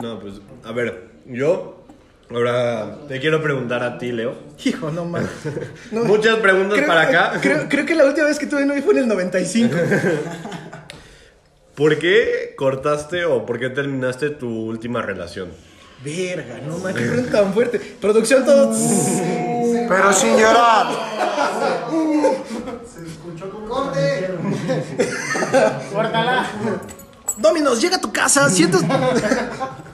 [0.02, 1.84] No, pues, a ver, yo
[2.30, 4.36] ahora te quiero preguntar a ti, Leo.
[4.64, 5.30] Hijo, no mames.
[5.92, 7.40] No, Muchas preguntas creo- para acá.
[7.42, 9.76] Creo, creo que la última vez que tuve novio fue en el 95.
[11.76, 15.50] ¿Por qué cortaste o por qué terminaste tu última relación?
[16.04, 17.80] Verga, no pregunta tan fuerte.
[17.80, 18.74] Producción todo.
[19.88, 20.88] Pero sin llorar.
[27.38, 28.82] Dominos, llega a tu casa, sientes.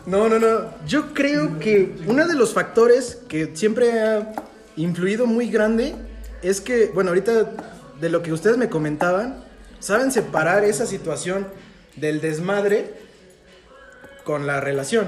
[0.05, 0.69] No, no, no.
[0.87, 4.33] Yo creo que uno de los factores que siempre ha
[4.77, 5.95] influido muy grande
[6.41, 7.51] es que, bueno, ahorita
[7.99, 9.43] de lo que ustedes me comentaban,
[9.79, 11.47] saben separar esa situación
[11.97, 12.93] del desmadre
[14.23, 15.07] con la relación.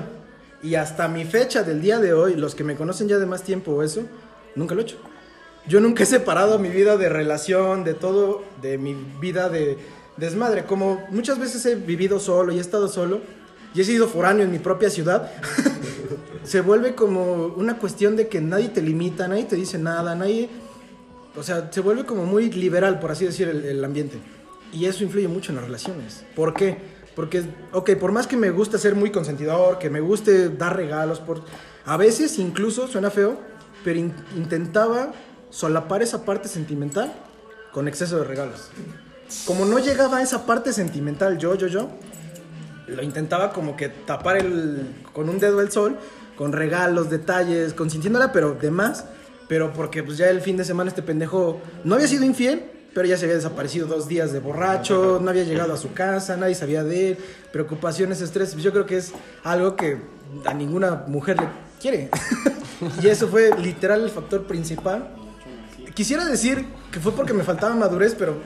[0.61, 3.43] Y hasta mi fecha del día de hoy, los que me conocen ya de más
[3.43, 4.03] tiempo o eso,
[4.55, 4.97] nunca lo he hecho.
[5.67, 9.77] Yo nunca he separado mi vida de relación, de todo, de mi vida de
[10.17, 10.65] desmadre.
[10.65, 13.21] Como muchas veces he vivido solo y he estado solo
[13.73, 15.31] y he sido foráneo en mi propia ciudad,
[16.43, 20.49] se vuelve como una cuestión de que nadie te limita, nadie te dice nada, nadie...
[21.35, 24.17] O sea, se vuelve como muy liberal, por así decir, el, el ambiente.
[24.71, 26.23] Y eso influye mucho en las relaciones.
[26.35, 26.77] ¿Por qué?
[27.15, 27.43] Porque,
[27.73, 31.43] ok, por más que me guste ser muy consentidor, que me guste dar regalos, por...
[31.85, 33.37] a veces incluso, suena feo,
[33.83, 35.11] pero in- intentaba
[35.49, 37.11] solapar esa parte sentimental
[37.73, 38.69] con exceso de regalos.
[39.45, 41.89] Como no llegaba a esa parte sentimental yo, yo, yo,
[42.87, 45.97] lo intentaba como que tapar el, con un dedo el sol,
[46.35, 49.05] con regalos, detalles, consintiéndola, pero de más.
[49.47, 53.07] Pero porque pues ya el fin de semana este pendejo no había sido infiel, pero
[53.07, 56.55] ya se había desaparecido dos días de borracho, no había llegado a su casa, nadie
[56.55, 57.17] sabía de él,
[57.51, 58.55] preocupaciones, estrés.
[58.57, 59.13] Yo creo que es
[59.43, 59.97] algo que
[60.45, 61.47] a ninguna mujer le
[61.79, 62.09] quiere.
[63.03, 65.15] y eso fue literal el factor principal.
[65.93, 68.37] Quisiera decir que fue porque me faltaba madurez, pero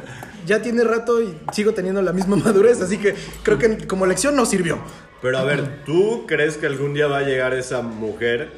[0.45, 4.35] ya tiene rato y sigo teniendo la misma madurez, así que creo que como lección
[4.35, 4.79] no sirvió.
[5.21, 8.51] Pero a ver, ¿tú crees que algún día va a llegar esa mujer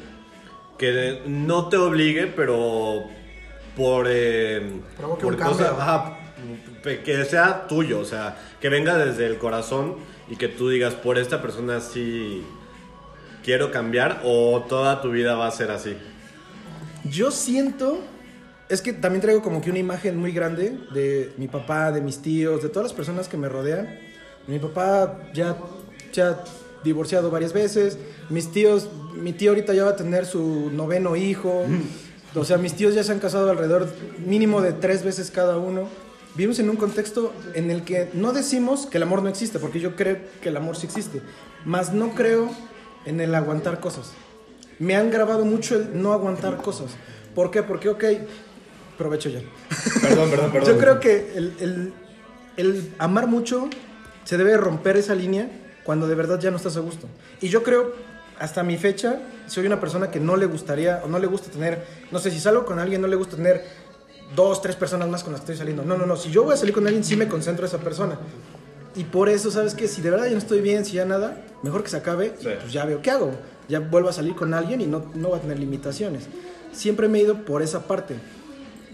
[0.78, 3.04] que no te obligue, pero
[3.76, 4.06] por...
[4.08, 4.80] Eh,
[5.20, 6.18] por ajá,
[6.82, 9.96] pe- que sea tuyo, o sea, que venga desde el corazón
[10.28, 12.42] y que tú digas, por esta persona sí
[13.44, 15.96] quiero cambiar o toda tu vida va a ser así?
[17.04, 18.00] Yo siento,
[18.68, 22.20] es que también traigo como que una imagen muy grande de mi papá, de mis
[22.22, 24.00] tíos, de todas las personas que me rodean.
[24.48, 25.56] Mi papá ya
[26.10, 26.38] se ha
[26.82, 27.98] divorciado varias veces,
[28.30, 31.64] mis tíos, mi tío ahorita ya va a tener su noveno hijo,
[32.40, 33.88] o sea, mis tíos ya se han casado alrededor
[34.24, 35.88] mínimo de tres veces cada uno.
[36.34, 39.80] Vivimos en un contexto en el que no decimos que el amor no existe, porque
[39.80, 41.22] yo creo que el amor sí existe,
[41.64, 42.50] mas no creo
[43.06, 44.12] en el aguantar cosas.
[44.78, 46.90] Me han grabado mucho el no aguantar cosas.
[47.34, 47.62] ¿Por qué?
[47.62, 48.04] Porque, ok,
[48.98, 49.40] provecho ya.
[50.02, 50.68] Perdón, perdón, perdón.
[50.74, 51.92] Yo creo que el, el-
[52.56, 53.68] el amar mucho
[54.24, 55.48] se debe romper esa línea
[55.84, 57.06] cuando de verdad ya no estás a gusto.
[57.42, 57.92] Y yo creo,
[58.38, 61.84] hasta mi fecha, soy una persona que no le gustaría o no le gusta tener,
[62.10, 63.64] no sé, si salgo con alguien, no le gusta tener
[64.34, 65.84] dos, tres personas más con las que estoy saliendo.
[65.84, 66.16] No, no, no.
[66.16, 68.18] Si yo voy a salir con alguien, sí me concentro en esa persona.
[68.96, 69.88] Y por eso, ¿sabes qué?
[69.88, 72.48] Si de verdad ya no estoy bien, si ya nada, mejor que se acabe Sí.
[72.60, 73.32] pues ya veo qué hago.
[73.68, 76.24] Ya vuelvo a salir con alguien y no, no va a tener limitaciones.
[76.72, 78.14] Siempre me he ido por esa parte.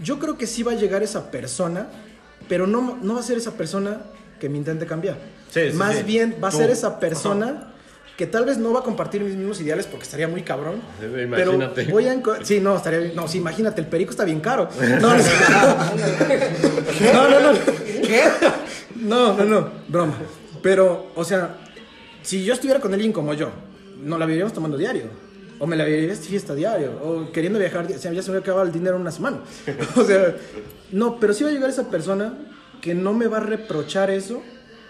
[0.02, 1.88] Yo creo que sí va a llegar esa persona,
[2.48, 4.02] pero no, no va a ser esa persona
[4.40, 5.16] que me intente cambiar.
[5.50, 6.56] Sí, sí, Más bien va a Tú.
[6.58, 7.71] ser esa persona
[8.22, 10.80] que tal vez no va a compartir mis mismos ideales porque estaría muy cabrón.
[11.02, 11.82] Imagínate.
[11.82, 12.22] Pero voy a...
[12.44, 14.68] Sí, no, estaría bien- No, sí, imagínate, el perico está bien caro.
[15.00, 15.16] No, no,
[17.12, 17.58] no, no, no.
[18.06, 18.22] ¿Qué?
[18.94, 20.14] No, no, no, broma.
[20.62, 21.56] Pero, o sea,
[22.22, 23.50] si yo estuviera con alguien como yo,
[24.00, 25.06] no la viviríamos tomando diario.
[25.58, 26.92] O me la viviría de fiesta diario.
[27.02, 29.38] O queriendo viajar, o sea, ya se me acaba el dinero en una semana.
[29.96, 30.36] O sea,
[30.92, 32.34] no, pero sí va a llegar esa persona
[32.80, 34.42] que no me va a reprochar eso,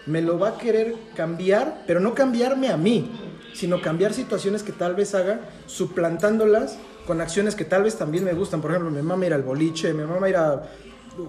[0.07, 3.11] me lo va a querer cambiar, pero no cambiarme a mí,
[3.55, 8.33] sino cambiar situaciones que tal vez haga, suplantándolas con acciones que tal vez también me
[8.33, 8.61] gustan.
[8.61, 10.63] Por ejemplo, me mama ir al boliche, me mama ir a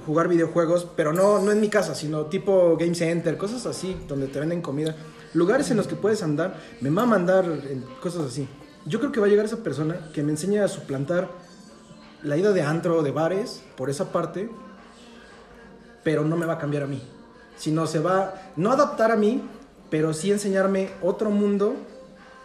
[0.06, 4.28] jugar videojuegos, pero no, no en mi casa, sino tipo Game Center, cosas así, donde
[4.28, 4.96] te venden comida.
[5.34, 8.48] Lugares en los que puedes andar, me mama andar en cosas así.
[8.86, 11.30] Yo creo que va a llegar esa persona que me enseñe a suplantar
[12.22, 14.50] la ida de antro, de bares, por esa parte,
[16.04, 17.02] pero no me va a cambiar a mí.
[17.58, 19.42] Sino se va, no adaptar a mí,
[19.90, 21.76] pero sí enseñarme otro mundo,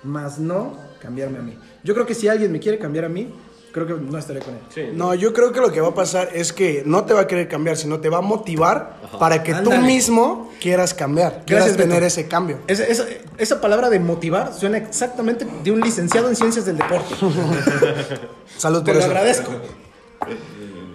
[0.03, 1.59] más no cambiarme a mí.
[1.85, 3.33] Yo creo que si alguien me quiere cambiar a mí,
[3.73, 4.61] creo que no estaré con él.
[4.75, 4.83] Sí.
[4.93, 7.27] No, yo creo que lo que va a pasar es que no te va a
[7.27, 11.77] querer cambiar, sino te va a motivar para que tú mismo quieras cambiar, quieras Gracias,
[11.77, 12.07] tener Beto.
[12.07, 12.59] ese cambio.
[12.67, 13.07] Esa, esa-
[13.39, 17.15] esa palabra de motivar suena exactamente de un licenciado en ciencias del deporte.
[18.57, 19.07] Salud Te por lo eso.
[19.09, 19.53] agradezco.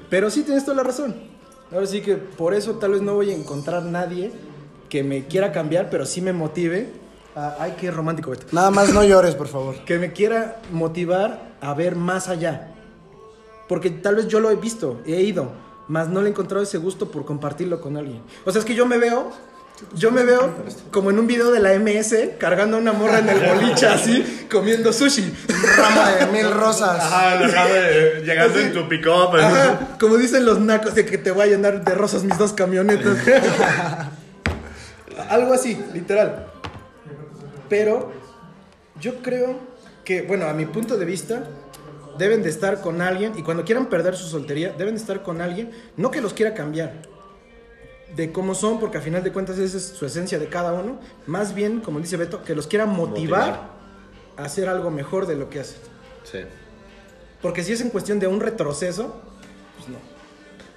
[0.09, 1.15] Pero sí tienes toda la razón.
[1.73, 4.31] Ahora sí que por eso tal vez no voy a encontrar nadie
[4.89, 7.01] que me quiera cambiar, pero sí me motive.
[7.35, 8.45] a- ay, qué romántico, Beto.
[8.51, 9.73] Nada más no llores, por favor.
[9.85, 12.75] Que me quiera motivar a ver más allá.
[13.67, 15.47] Porque tal vez yo lo he visto, he ido,
[15.87, 18.21] mas no le he encontrado ese gusto por compartirlo con alguien.
[18.45, 19.31] O sea, es que yo me veo,
[19.95, 20.53] yo me veo
[20.91, 24.45] como en un video de la MS cargando a una morra en el boliche así,
[24.51, 25.33] comiendo sushi.
[25.77, 26.99] Rama de mil rosas.
[26.99, 29.35] Ajá, lo acabo de- llegando en tu pick-up.
[29.35, 32.53] Ajá, como dicen los nacos de que te voy a llenar de rosas mis dos
[32.53, 33.17] camionetas.
[35.29, 36.47] Algo así, literal.
[37.69, 38.11] Pero
[38.99, 39.57] yo creo
[40.03, 41.43] que, bueno, a mi punto de vista,
[42.17, 45.41] deben de estar con alguien y cuando quieran perder su soltería, deben de estar con
[45.41, 46.93] alguien, no que los quiera cambiar
[48.15, 50.99] de cómo son, porque a final de cuentas esa es su esencia de cada uno,
[51.25, 53.69] más bien, como dice Beto, que los quiera motivar, Motivar.
[54.37, 55.79] a hacer algo mejor de lo que hacen.
[56.23, 56.39] Sí.
[57.41, 59.21] Porque si es en cuestión de un retroceso,
[59.77, 59.97] pues no.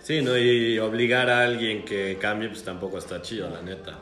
[0.03, 0.37] Sí, ¿no?
[0.37, 3.99] Y obligar a alguien que cambie, pues tampoco está chido, la neta.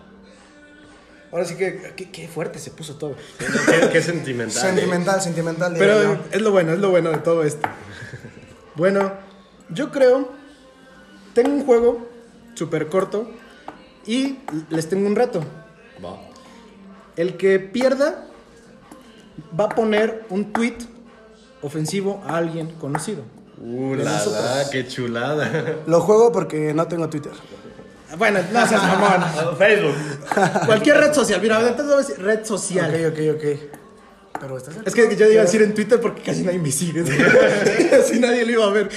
[1.32, 3.16] Ahora sí que qué, qué fuerte se puso todo.
[3.38, 4.56] Qué, qué sentimental.
[4.56, 4.68] ¿eh?
[4.68, 5.74] Sentimental, sentimental.
[5.76, 7.68] Pero es lo bueno, es lo bueno de todo esto.
[8.76, 9.12] Bueno,
[9.68, 10.32] yo creo,
[11.32, 12.08] tengo un juego
[12.54, 13.28] súper corto
[14.06, 14.38] y
[14.70, 15.40] les tengo un reto.
[16.04, 16.18] Va.
[17.16, 18.26] El que pierda
[19.58, 20.78] va a poner un tweet
[21.62, 23.22] ofensivo a alguien conocido.
[23.58, 25.76] Uh, la, la, qué chulada.
[25.86, 27.32] Lo juego porque no tengo Twitter.
[28.18, 29.56] Bueno, no seas mamón.
[29.58, 29.94] Facebook.
[30.66, 33.06] Cualquier red social, mira, entonces voy a decir red social.
[33.06, 33.44] Ok, ok, ok.
[34.40, 37.02] Pero estás Es que yo iba a decir en Twitter porque casi nadie me sigue.
[38.00, 38.90] Así nadie lo iba a ver.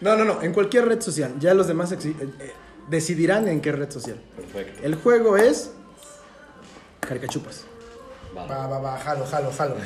[0.00, 0.42] No, no, no.
[0.42, 1.34] En cualquier red social.
[1.38, 2.52] Ya los demás eh, eh,
[2.88, 4.20] decidirán en qué red social.
[4.36, 4.80] Perfecto.
[4.84, 5.70] El juego es
[7.00, 7.64] Caricachupas.
[8.36, 9.76] Va, va, va, jalo, jalo, jalo.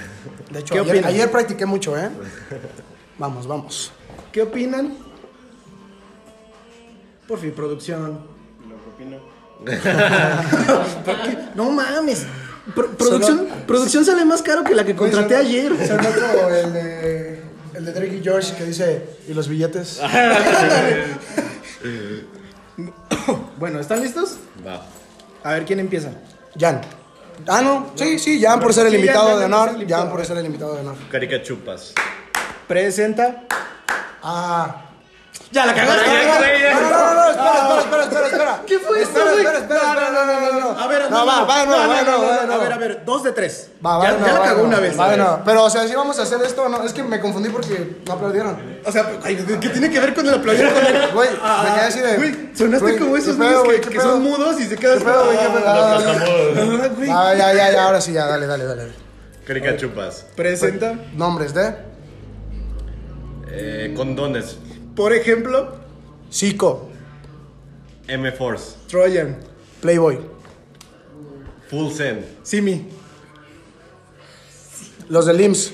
[0.50, 1.10] De hecho, ¿Qué ayer, opinas?
[1.12, 2.10] ayer practiqué mucho, ¿eh?
[3.18, 3.92] Vamos, vamos.
[4.32, 4.96] ¿Qué opinan?
[7.28, 8.20] Por fin, producción.
[11.04, 11.38] ¿Por qué?
[11.54, 12.26] No mames.
[12.74, 15.72] Pro- producción, producción sale más caro que la que contraté ayer.
[15.76, 17.40] Se notó el de,
[17.74, 20.00] el de Drake y George que dice, ¿y los billetes?
[23.60, 24.38] Bueno, ¿están listos?
[24.66, 24.80] Va.
[25.44, 26.12] A ver, ¿quién empieza?
[26.58, 26.80] Jan.
[27.46, 29.86] Ah, no, sí, sí, Jan por ser el Sí, invitado Jan, de Jan honor.
[29.86, 30.94] Jan por ser el invitado de honor.
[31.10, 31.92] Caricachupas.
[32.66, 33.44] Presenta.
[34.22, 34.86] Ah.
[35.52, 36.06] Ya la cagaste.
[36.06, 38.62] No, no, no, no, no, espera, espera, espera, espera.
[38.66, 39.44] ¿Qué fue esto, Espera, güey?
[39.44, 40.80] espera, espera, espera, no, no, no, no.
[40.80, 42.76] A ver, No, va, va de nuevo, va de nuevo, va de A ver, a
[42.78, 43.70] ver, dos de tres.
[43.84, 44.98] Va, va ya, la cagó una vez.
[44.98, 45.42] Va.
[45.44, 48.12] Pero, o sea, si vamos a hacer esto, no, es que me confundí porque no
[48.12, 48.80] aplaudieron.
[48.86, 50.68] O sea, ay, ¿qué tiene que ver con el aplaudir.
[51.14, 52.16] Güey, me quedé así de.
[52.16, 53.80] Güey, sonaste como esos ¿qué pedo, niños güey?
[53.80, 54.98] que, son mudos y se quedan...
[54.98, 55.36] ¿Qué pedo, güey?
[55.36, 57.10] Ah, Ah, güey.
[57.10, 58.92] Ah, ya, ya, ya, ahora sí, ya, dale, dale, dale.
[59.44, 60.26] Caricachupas.
[60.36, 60.94] Presenta.
[61.14, 61.74] Nombres de
[63.48, 64.58] Eh, condones.
[65.00, 65.76] Por ejemplo,
[66.30, 66.90] Zico,
[68.06, 68.74] M-Force.
[68.86, 69.38] Trojan,
[69.80, 70.18] Playboy,
[71.70, 72.22] Full Send.
[72.42, 72.86] Simi.
[75.08, 75.72] los de LIMS.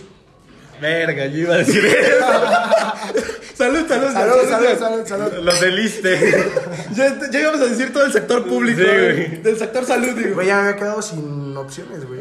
[0.80, 2.24] Verga, yo iba a decir eso.
[3.56, 5.32] Salud, salud, Salud, salud, salud, salud.
[5.42, 6.52] Los del Iste.
[6.94, 8.78] Ya, ya íbamos a decir todo el sector público.
[8.80, 9.26] Sí, güey.
[9.26, 9.42] güey.
[9.42, 10.34] Del sector salud, digo.
[10.36, 12.20] Güey, ya me había quedado sin opciones, güey.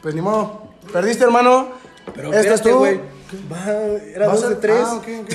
[0.00, 0.74] Pues ni modo.
[0.92, 1.72] Perdiste, hermano.
[2.14, 2.78] Pero Esta es espérate, tú.
[2.78, 3.00] güey.
[3.52, 3.64] Va,
[4.14, 4.82] era dos de tres.
[4.84, 5.28] Ah, ok, ok.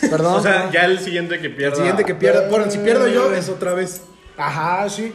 [0.10, 0.34] Perdón.
[0.34, 1.72] O sea, ya el siguiente que pierda.
[1.72, 2.48] El siguiente que pierda.
[2.48, 4.02] Bueno, si pierdo yo, es otra vez.
[4.36, 5.12] Ajá, sí.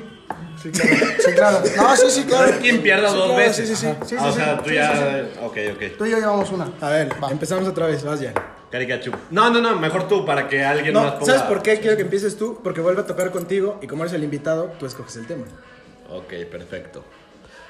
[0.62, 0.96] Sí, claro.
[1.26, 1.60] Sí, claro.
[1.78, 2.52] No, sí, sí, claro.
[2.60, 3.68] Quien pierda Sí, dos claro, veces.
[3.70, 3.88] Sí, sí, sí.
[3.88, 4.06] Ajá.
[4.06, 4.92] sí, Ah, o sí, sea, sí, tú sí, ya.
[4.94, 5.40] sí, sí.
[5.44, 5.98] Ok, ok.
[5.98, 6.72] Tú y yo llevamos una.
[6.82, 7.30] A ver, Va.
[7.32, 8.04] empezamos otra vez.
[8.04, 8.34] Vas ya.
[8.72, 9.16] Caricachup.
[9.32, 11.26] No, no, no, mejor tú para que alguien más No, ponga.
[11.26, 12.60] ¿sabes por qué quiero que empieces tú?
[12.64, 15.46] Porque vuelve a tocar contigo y como eres el invitado, tú escoges el tema.
[16.12, 17.04] Ok, perfecto.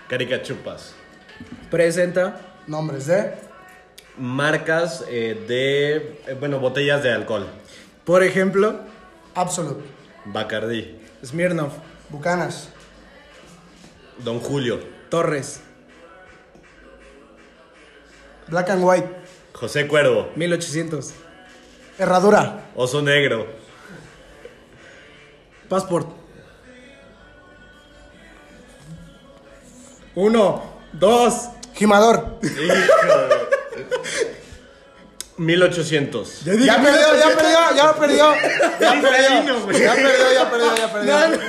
[0.09, 0.93] Caricachupas.
[1.69, 2.41] Presenta.
[2.67, 3.31] Nombres de.
[4.17, 6.19] Marcas eh, de.
[6.27, 7.47] eh, bueno, botellas de alcohol.
[8.05, 8.79] Por ejemplo,
[9.35, 9.83] Absolute.
[10.25, 10.99] Bacardí.
[11.23, 11.73] Smirnoff,
[12.09, 12.69] Bucanas.
[14.19, 14.79] Don Julio.
[15.09, 15.61] Torres,
[18.47, 19.07] Black and White.
[19.53, 20.29] José Cuervo.
[20.35, 21.13] 1800,
[21.99, 22.65] Herradura.
[22.75, 23.47] Oso Negro.
[25.69, 26.07] Passport.
[30.15, 30.63] Uno,
[30.93, 31.49] dos.
[31.75, 32.39] Gimador.
[32.41, 33.36] Hijo de-
[35.37, 36.45] 1800.
[36.45, 38.33] Ya dije Ya perdió, ya perdió, ya perdió.
[38.79, 39.83] Ya Cristalino, perdió.
[39.83, 41.39] Ya perdió, ya perdió, ya perdió.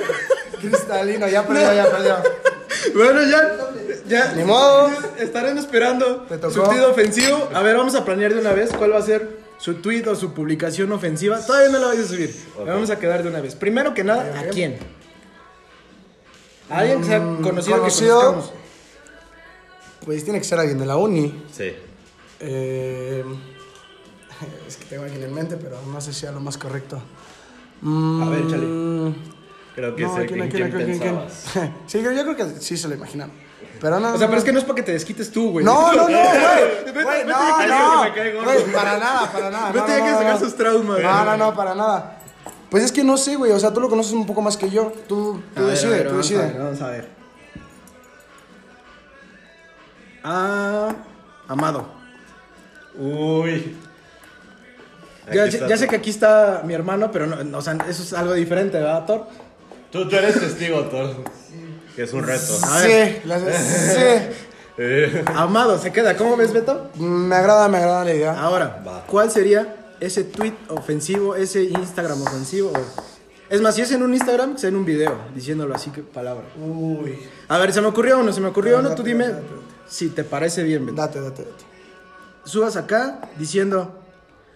[0.61, 2.16] Cristalino, ya perdió, ya perdió.
[2.95, 3.55] Bueno, ya.
[4.07, 4.32] Ya.
[4.34, 4.91] Ni modo.
[5.18, 6.53] Estarán esperando Te tocó.
[6.55, 7.49] su tweet ofensivo.
[7.55, 10.14] A ver, vamos a planear de una vez cuál va a ser su tweet o
[10.14, 11.39] su publicación ofensiva.
[11.45, 12.34] Todavía no la vais a subir.
[12.64, 13.55] La vamos a quedar de una vez.
[13.55, 14.78] Primero que nada, ¿a quién?
[16.70, 17.43] A alguien que sea conocido, Mm,
[17.80, 18.18] conocido.
[18.20, 18.53] que conozcamos.
[20.05, 21.45] Pues tiene que ser alguien de la uni.
[21.53, 21.74] Sí.
[22.41, 23.24] Eh,
[24.66, 27.01] es que tengo alguien en mente, pero no sé si sea lo más correcto.
[27.82, 29.14] Mm, A ver, échale.
[29.74, 31.20] Creo que No, sé ¿quién, quién.
[31.86, 33.30] Sí, yo, yo creo que sí se lo imaginan.
[33.80, 34.14] Pero no.
[34.14, 35.64] O sea, pero es que no es para que te desquites tú, güey.
[35.64, 36.18] No, no, no, güey.
[36.86, 38.45] Vete- Güey, vete no, no.
[38.45, 39.70] Güey, para nada, para nada.
[39.72, 41.01] Vete no, no, que sacar sus traumas.
[41.01, 42.20] No, no, no, para nada.
[42.70, 43.53] Pues es que no sé, güey.
[43.53, 44.93] O sea, tú lo conoces un poco más que yo.
[45.09, 46.59] Tú, tú decides, tú decides.
[46.59, 47.09] vamos a ver.
[50.24, 50.95] Ah,
[51.47, 51.97] Amado.
[52.99, 53.76] Uy.
[55.32, 58.78] Ya, sé que aquí está mi hermano, pero no, o sea, eso es algo diferente,
[58.78, 59.26] ¿verdad, Thor?
[59.92, 61.14] Tú, tú eres testigo, Thor.
[61.94, 62.55] Que es un reto.
[62.64, 63.38] A Sí, la-
[64.78, 65.22] sí.
[65.34, 66.16] Amado, se queda.
[66.16, 66.90] ¿Cómo ves, Beto?
[66.96, 68.40] Me agrada, me agrada la idea.
[68.40, 69.05] Ahora, Va.
[69.07, 72.70] ¿cuál sería ese tweet ofensivo, ese Instagram ofensivo?
[72.70, 73.12] o-
[73.51, 76.03] Es más, si es en un Instagram, que sea en un video, diciéndolo así que
[76.03, 76.44] palabra.
[76.64, 77.18] Uy.
[77.49, 78.32] A ver, ¿se me ocurrió uno?
[78.32, 78.90] ¿Se me ocurrió uno?
[78.90, 79.55] Date, Tú dime date, date.
[79.88, 80.96] si te parece bien, Beto.
[80.96, 81.64] Date, date, date.
[82.49, 83.92] Subas acá diciendo,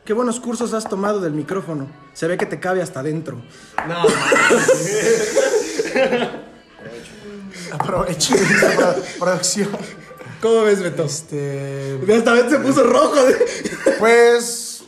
[0.06, 1.88] qué buenos cursos has tomado del micrófono.
[2.14, 3.42] Se ve que te cabe hasta adentro.
[3.86, 4.02] no,
[7.72, 8.34] Aprovecho
[9.18, 9.68] producción.
[10.40, 11.04] ¿Cómo ves, Beto?
[11.04, 11.96] Este.
[12.16, 13.14] Esta vez se puso rojo.
[13.98, 14.84] Pues.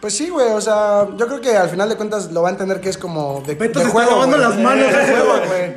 [0.00, 0.50] Pues sí, güey.
[0.52, 2.98] O sea, yo creo que al final de cuentas lo va a entender que es
[2.98, 4.10] como de, Beto de se está juego.
[4.26, 4.48] lavando güey.
[4.48, 4.88] las manos.
[4.92, 5.76] De juego, güey.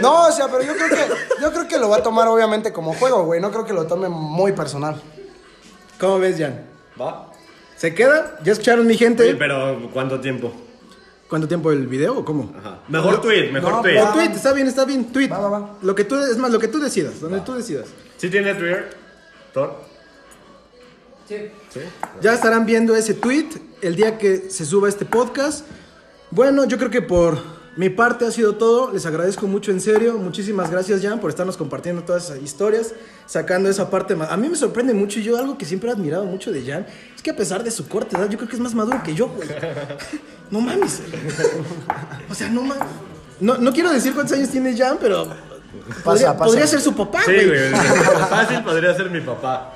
[0.00, 1.06] No, o sea, pero yo creo que
[1.42, 3.42] yo creo que lo va a tomar obviamente como juego, güey.
[3.42, 4.98] No creo que lo tome muy personal.
[6.02, 6.60] ¿Cómo ves, Jan?
[7.00, 7.30] Va.
[7.76, 8.36] ¿Se queda?
[8.42, 9.22] ¿Ya escucharon mi gente?
[9.22, 10.52] Oye, pero ¿cuánto tiempo?
[11.28, 12.52] ¿Cuánto tiempo el video o cómo?
[12.58, 12.80] Ajá.
[12.88, 14.00] Mejor tweet, mejor no, tweet.
[14.02, 15.28] O tweet, está bien, está bien, tweet.
[15.28, 15.78] Va, va, va.
[15.80, 17.86] Lo que tú, es más, lo que tú decidas, donde tú decidas.
[18.16, 18.96] ¿Sí tiene Twitter?
[19.54, 19.76] ¿Thor?
[22.20, 23.50] Ya estarán viendo ese tweet
[23.80, 25.64] el día que se suba este podcast.
[26.32, 27.38] Bueno, yo creo que por
[27.76, 28.92] mi parte ha sido todo.
[28.92, 30.18] Les agradezco mucho, en serio.
[30.18, 32.94] Muchísimas gracias, Jan, por estarnos compartiendo todas esas historias,
[33.26, 34.30] sacando esa parte más.
[34.30, 36.86] A mí me sorprende mucho y yo algo que siempre he admirado mucho de Jan
[37.14, 39.14] es que a pesar de su corta edad, yo creo que es más maduro que
[39.14, 39.48] yo, güey.
[40.50, 41.00] No mames.
[42.30, 42.84] O sea, no mames.
[43.40, 45.26] No, no quiero decir cuántos años tiene Jan, pero
[46.04, 46.44] podría, pasa.
[46.44, 47.46] podría ser su papá, Sí, güey.
[47.48, 47.72] güey.
[48.28, 49.72] Fácil podría ser mi papá.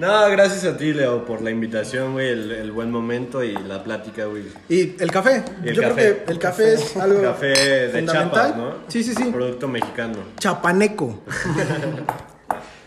[0.00, 3.84] No, gracias a ti, Leo, por la invitación, güey, el, el buen momento y la
[3.84, 4.44] plática, güey.
[4.66, 5.44] Y el café.
[5.62, 5.94] Y el yo café.
[5.94, 8.30] creo que el café es algo Café de fundamental.
[8.30, 8.74] Chiapas, ¿no?
[8.88, 9.24] Sí, sí, sí.
[9.24, 10.16] Producto mexicano.
[10.38, 11.22] Chapaneco.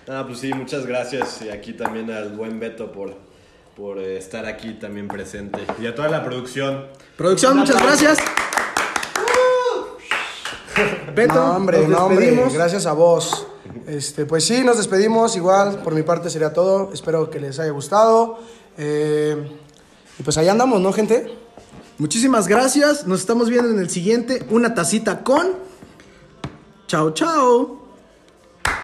[0.05, 1.41] Ah, pues sí, muchas gracias.
[1.43, 3.15] Y aquí también al buen Beto por,
[3.77, 5.59] por eh, estar aquí también presente.
[5.81, 6.87] Y a toda la producción.
[7.15, 8.17] Producción, muchas gracias.
[11.15, 13.47] Beto, No, hombre, nos no, hombre, gracias a vos.
[13.87, 15.35] Este, pues sí, nos despedimos.
[15.35, 16.91] Igual, por mi parte sería todo.
[16.93, 18.39] Espero que les haya gustado.
[18.77, 19.35] Eh,
[20.19, 21.37] y pues ahí andamos, ¿no, gente?
[21.97, 23.07] Muchísimas gracias.
[23.07, 24.45] Nos estamos viendo en el siguiente.
[24.49, 25.47] Una tacita con.
[26.87, 27.82] Chao, chao.